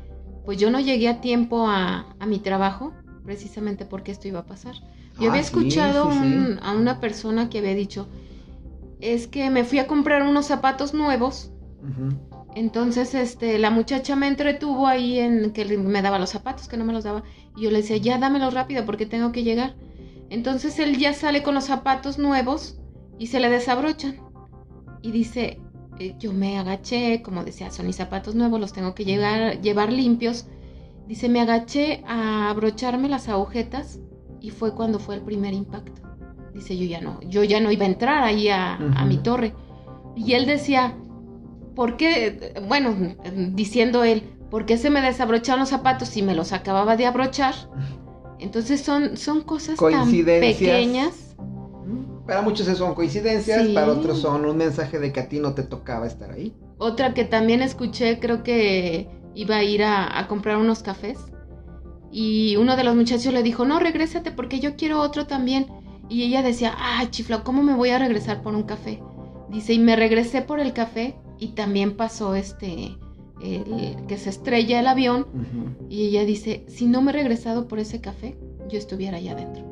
[0.46, 2.94] pues yo no llegué a tiempo a, a mi trabajo
[3.26, 4.76] precisamente porque esto iba a pasar.
[5.20, 6.26] Yo Ah, había sí, escuchado sí, sí.
[6.26, 8.08] un- a una persona que había dicho,
[9.00, 11.52] es que me fui a comprar unos zapatos nuevos,
[12.56, 16.86] entonces este, la muchacha me entretuvo ahí en que me daba los zapatos, que no
[16.86, 17.24] me los daba,
[17.56, 19.76] y yo le decía, ya dámelos rápido porque tengo que llegar.
[20.30, 22.80] Entonces él ya sale con los zapatos nuevos
[23.20, 24.18] y se le desabronchan.
[25.02, 25.62] Y dice,
[26.00, 29.92] eh, yo me agaché, como decía, son mis zapatos nuevos, los tengo que llegar, llevar
[29.92, 30.48] limpios.
[31.08, 34.00] Dice, me agaché a abrocharme las agujetas
[34.42, 36.07] y fue cuando fue el primer impacto.
[36.58, 39.54] Dice, yo ya no, yo ya no iba a entrar ahí a, mi torre.
[40.16, 40.96] Y él decía,
[41.76, 42.56] ¿por qué?
[42.68, 42.96] Bueno,
[43.54, 47.54] diciendo él, ¿por qué se me desabrocharon los zapatos si me los acababa de abrochar?
[48.40, 51.36] Entonces son, son cosas tan pequeñas.
[52.26, 53.74] Para muchos son coincidencias, Sí.
[53.76, 56.56] para otros son un mensaje de que a ti no te tocaba estar ahí.
[56.80, 61.20] Otra que también escuché, creo que iba a ir a, a comprar unos cafés.
[62.12, 65.68] Y uno de los muchachos le dijo, no, regrésate porque yo quiero otro también.
[66.10, 69.02] Y ella decía, ah, chifla, ¿cómo me voy a regresar por un café?
[69.50, 72.98] Dice, y me regresé por el café y también pasó este,
[73.42, 75.28] el, que se estrella el avión.
[75.90, 78.38] Y ella dice, si no me he regresado por ese café,
[78.70, 79.66] yo estuviera allá adentro.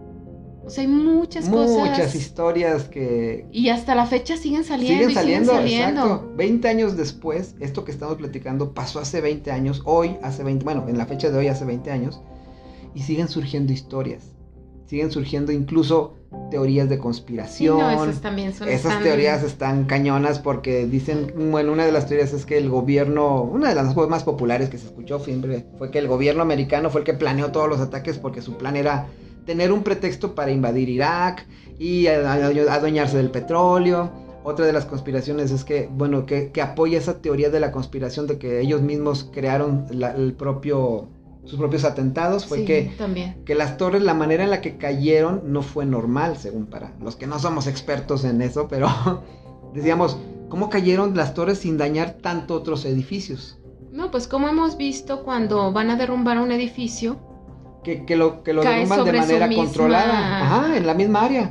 [0.66, 1.92] O sea, hay muchas, cosas.
[1.92, 3.46] Muchas historias que...
[3.52, 5.10] Y hasta la fecha siguen saliendo.
[5.10, 6.32] Siguen saliendo, exacto.
[6.36, 10.86] 20 años después, esto que estamos platicando pasó hace 20 años, hoy hace 20, bueno,
[10.88, 12.20] en la fecha de hoy hace 20 años,
[12.96, 14.35] y siguen surgiendo historias.
[14.86, 16.14] Siguen surgiendo incluso
[16.52, 17.80] teorías de conspiración.
[17.80, 22.34] no, esas también son Esas teorías están cañonas porque dicen, bueno, una de las teorías
[22.34, 26.00] es que el gobierno, una de las más populares que se escuchó siempre fue que
[26.00, 29.08] el gobierno americano fue el que planeó todos los ataques porque su plan era
[29.46, 31.46] tener un pretexto para invadir Irak
[31.80, 34.10] y adueñarse del petróleo.
[34.44, 38.38] Otra de las conspiraciones es que, bueno, que, apoya esa teoría de la conspiración de
[38.38, 41.08] que ellos mismos crearon el propio,
[41.46, 42.92] sus propios atentados, fue que,
[43.46, 47.16] que las torres, la manera en la que cayeron no fue normal, según para los
[47.16, 48.88] que no somos expertos en eso, pero
[49.74, 50.18] decíamos,
[50.50, 53.60] ¿cómo cayeron las torres sin dañar tanto otros edificios?
[53.92, 57.18] No, pues como hemos visto cuando van a derrumbar un edificio,
[57.84, 60.42] que, lo, que lo derrumban de manera controlada.
[60.42, 61.50] Ajá, en la misma área.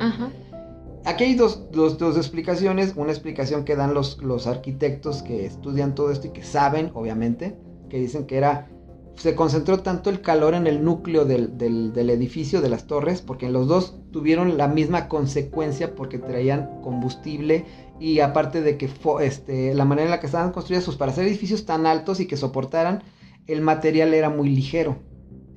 [1.05, 2.93] Aquí hay dos, dos, explicaciones.
[2.95, 7.55] Una explicación que dan los, los arquitectos que estudian todo esto y que saben, obviamente,
[7.89, 8.69] que dicen que era
[9.15, 13.49] se concentró tanto el calor en el núcleo del, del, edificio, de las torres, porque
[13.49, 17.65] los dos tuvieron la misma consecuencia porque traían combustible
[17.99, 18.89] y aparte de que
[19.21, 22.27] este, la manera en la que estaban construidos pues para hacer edificios tan altos y
[22.27, 23.03] que soportaran,
[23.47, 24.97] el material era muy ligero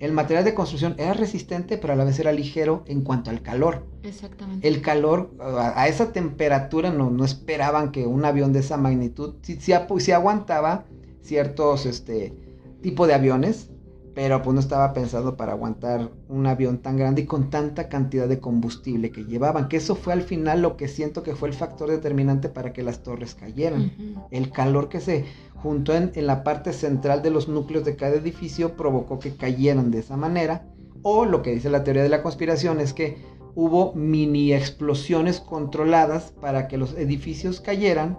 [0.01, 3.43] el material de construcción era resistente, pero a la vez era ligero en cuanto al
[3.43, 3.87] calor.
[4.03, 4.67] Exactamente.
[4.67, 9.59] El calor, a, esa temperatura, no, no, esperaban que un avión de esa magnitud, sí,
[9.61, 10.85] sí, aguantaba
[11.23, 12.33] ciertos este,
[12.81, 13.71] tipo de aviones,
[14.19, 18.27] pero pues no estaba pensado para aguantar un avión tan grande y con tanta cantidad
[18.27, 21.55] de combustible que llevaban, que eso fue al final lo que siento que fue el
[21.55, 23.93] factor determinante para que las torres cayeran.
[24.33, 25.25] El calor que se
[25.63, 30.01] juntó en, la parte central de los núcleos de cada edificio provocó que cayeran de
[30.01, 30.67] esa manera,
[31.03, 33.19] o lo que dice la teoría de la conspiración es que
[33.55, 38.19] hubo mini explosiones controladas para que los edificios cayeran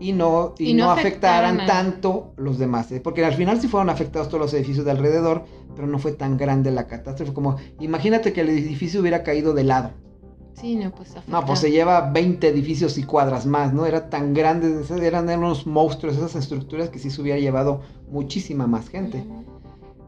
[0.00, 2.90] y no, y, no, afectaran, tanto los demás.
[2.92, 3.00] ¿eh?
[3.00, 5.44] Porque al final sí fueron afectados todos los edificios de alrededor,
[5.74, 9.64] pero no fue tan grande la catástrofe como, imagínate que el edificio hubiera caído de
[9.64, 9.90] lado.
[10.54, 13.86] Sí, no, pues No, pues se lleva 20 edificios y cuadras más, ¿no?
[13.86, 18.88] Era tan grande, eran, unos monstruos esas estructuras que sí se hubiera llevado muchísima más
[18.88, 19.24] gente.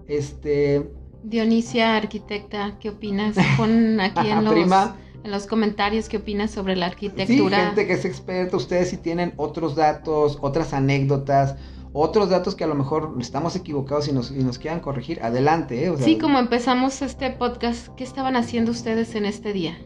[0.09, 0.91] Este...
[1.22, 3.36] Dionisia, arquitecta, ¿qué opinas?
[3.57, 4.53] Pon aquí en los...
[4.53, 7.59] Prima en los comentarios qué opinas sobre la arquitectura.
[7.59, 11.57] Sí, gente que es experta, ustedes si tienen otros datos, otras anécdotas,
[11.93, 15.87] otros datos que a lo mejor estamos equivocados y nos, y nos quieran corregir, adelante.
[15.87, 15.93] ¿eh?
[15.99, 19.79] sí, como empezamos este podcast, ¿qué estaban haciendo ustedes en este día?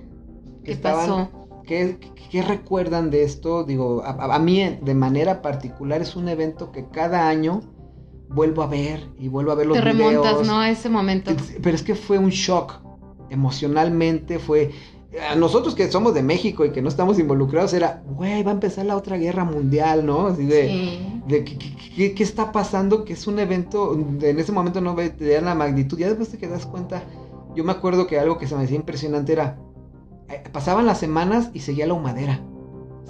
[0.64, 1.30] ¿Qué pasó?
[1.66, 1.98] ¿qué,
[2.46, 3.64] recuerdan de esto?
[3.64, 7.62] Digo, a, a, mí de manera particular es un evento que cada año
[8.28, 10.60] vuelvo a ver y vuelvo a ver los Te remontas, ¿no?
[10.60, 11.32] A ese momento.
[11.62, 12.80] Pero es que fue un shock
[13.30, 14.72] emocionalmente, fue
[15.20, 18.54] a nosotros que somos de México y que no estamos involucrados era, güey, va a
[18.54, 20.28] empezar la otra guerra mundial, ¿no?
[20.28, 23.04] Así de, de ¿qué, está pasando?
[23.04, 26.66] Que es un evento, en ese momento no te la magnitud, ya después te quedas
[26.66, 27.04] cuenta,
[27.54, 29.58] yo me acuerdo que algo que se me hacía impresionante era,
[30.28, 32.40] eh, pasaban las semanas y seguía la humadera,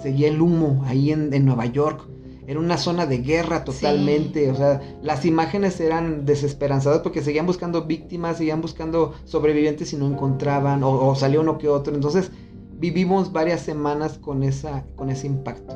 [0.01, 2.07] seguía el humo ahí en, en Nueva York,
[2.47, 7.85] era una zona de guerra totalmente, o sea, las imágenes eran desesperanzadas porque seguían buscando
[7.85, 12.31] víctimas, seguían buscando sobrevivientes y no encontraban, o, salió uno que otro, entonces
[12.77, 15.75] vivimos varias semanas con, esa, con ese impacto.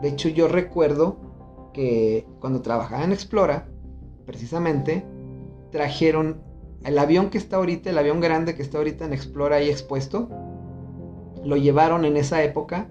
[0.00, 1.18] De hecho, yo recuerdo
[1.74, 3.66] que cuando trabajaba en Explora,
[4.26, 5.04] precisamente,
[5.72, 6.40] trajeron
[6.84, 10.28] el avión que está ahorita, el avión grande que está ahorita en Explora ahí expuesto,
[11.44, 12.88] lo llevaron en esa época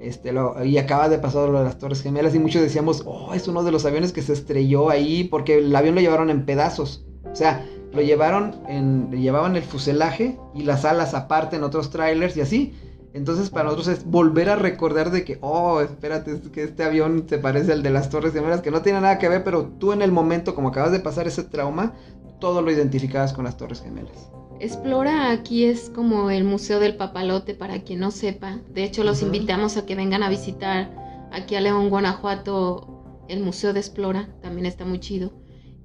[0.00, 0.32] este,
[0.64, 3.62] y acaba de pasar lo de las Torres Gemelas y muchos decíamos, oh, es uno
[3.62, 7.04] de los aviones que se estrelló ahí porque el avión lo llevaron en pedazos.
[7.30, 12.36] O sea, lo llevaron en, llevaban el fuselaje y las alas aparte en otros trailers
[12.36, 12.74] y así.
[13.14, 17.38] Entonces para nosotros es volver a recordar de que, oh, espérate, que este avión se
[17.38, 20.02] parece al de las Torres Gemelas, que no tiene nada que ver, pero tú en
[20.02, 21.94] el momento, como acabas de pasar ese trauma,
[22.38, 24.30] todo lo identificabas con las Torres Gemelas.
[24.60, 28.58] Explora aquí es como el Museo del Papalote para quien no sepa.
[28.72, 30.90] De hecho, los invitamos a que vengan a visitar
[31.30, 34.28] aquí a León, Guanajuato, el Museo de Explora.
[34.42, 35.32] También está muy chido.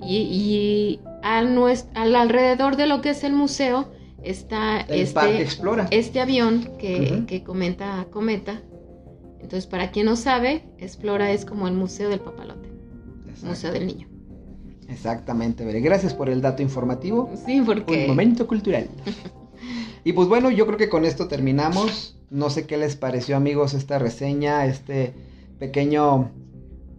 [0.02, 1.56] Y, al,
[1.94, 3.92] alrededor de lo que es el museo
[4.24, 5.48] está este,
[5.92, 8.62] este avión que, que comenta Cometa.
[9.40, 12.70] Entonces, para quien no sabe, Explora es como el Museo del Papalote,
[13.44, 14.13] Museo del Niño.
[14.90, 15.82] Exactamente, Veré.
[15.82, 17.30] Gracias por el dato informativo.
[17.46, 18.04] Sí, porque.
[18.04, 18.90] Un momento cultural.
[20.04, 22.18] y pues bueno, yo creo que con esto terminamos.
[22.30, 25.14] No sé qué les pareció, amigos, esta reseña, este
[25.60, 26.32] pequeño.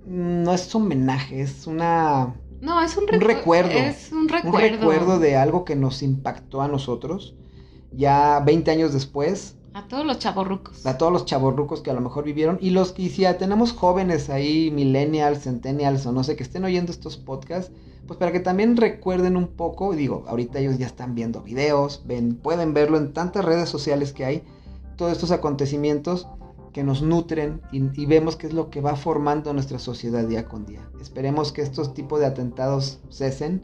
[0.06, 2.34] No es homenaje, es una.
[2.60, 3.72] No, es un, recuerdo.
[3.72, 4.66] Es un recuerdo.
[4.66, 7.34] Un recuerdo de algo que nos impactó a nosotros.
[7.92, 9.56] ya 20 años después.
[9.74, 10.86] A todos los chavorrucos.
[10.86, 12.58] A todos los chavorrucos que a lo mejor vivieron.
[12.60, 16.64] Y los que, si ya tenemos jóvenes ahí, millennials, centennials o no sé, que estén
[16.64, 17.72] oyendo estos podcasts,
[18.06, 22.36] pues para que también recuerden un poco, digo, ahorita ellos ya están viendo videos, ven,
[22.36, 24.42] pueden verlo en tantas redes sociales que hay,
[24.96, 26.28] todos estos acontecimientos
[26.72, 30.66] que nos nutren y, vemos qué es lo que va formando nuestra sociedad día con
[30.66, 30.88] día.
[31.00, 33.62] Esperemos que estos tipos de atentados cesen,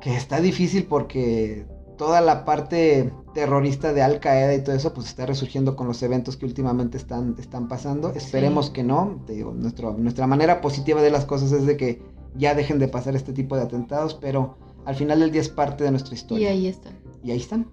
[0.00, 1.66] que está difícil porque
[1.96, 6.02] toda la parte terrorista de Al Qaeda y todo eso pues está resurgiendo con los
[6.02, 8.10] eventos que últimamente están, están pasando.
[8.14, 9.22] Esperemos que no.
[9.26, 12.02] Te digo, nuestro, nuestra manera positiva de las cosas es de que
[12.34, 15.84] ya dejen de pasar este tipo de atentados, pero al final del día es parte
[15.84, 16.52] de nuestra historia.
[16.52, 16.98] Y ahí están.
[17.22, 17.70] Y ahí están.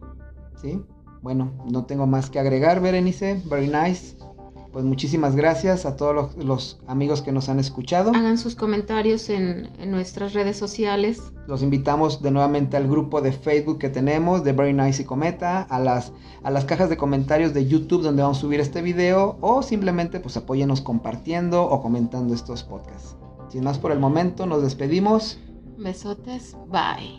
[0.62, 0.82] ¿Sí?
[1.22, 3.42] Bueno, no tengo más que agregar, Berenice.
[3.46, 4.16] Very nice.
[4.72, 8.12] Pues muchísimas gracias a todos los, amigos que nos han escuchado.
[8.14, 11.22] Hagan sus comentarios en, nuestras redes sociales.
[11.48, 15.64] Los invitamos de nuevamente al grupo de Facebook que tenemos de Very Nice y Cometa,
[15.64, 16.12] a las,
[16.44, 20.20] a las cajas de comentarios de YouTube donde vamos a subir este video o simplemente
[20.20, 23.16] pues apóyenos compartiendo o comentando estos podcasts.
[23.50, 25.40] Sin más por el momento, nos despedimos.
[25.78, 27.19] Besotes, bye.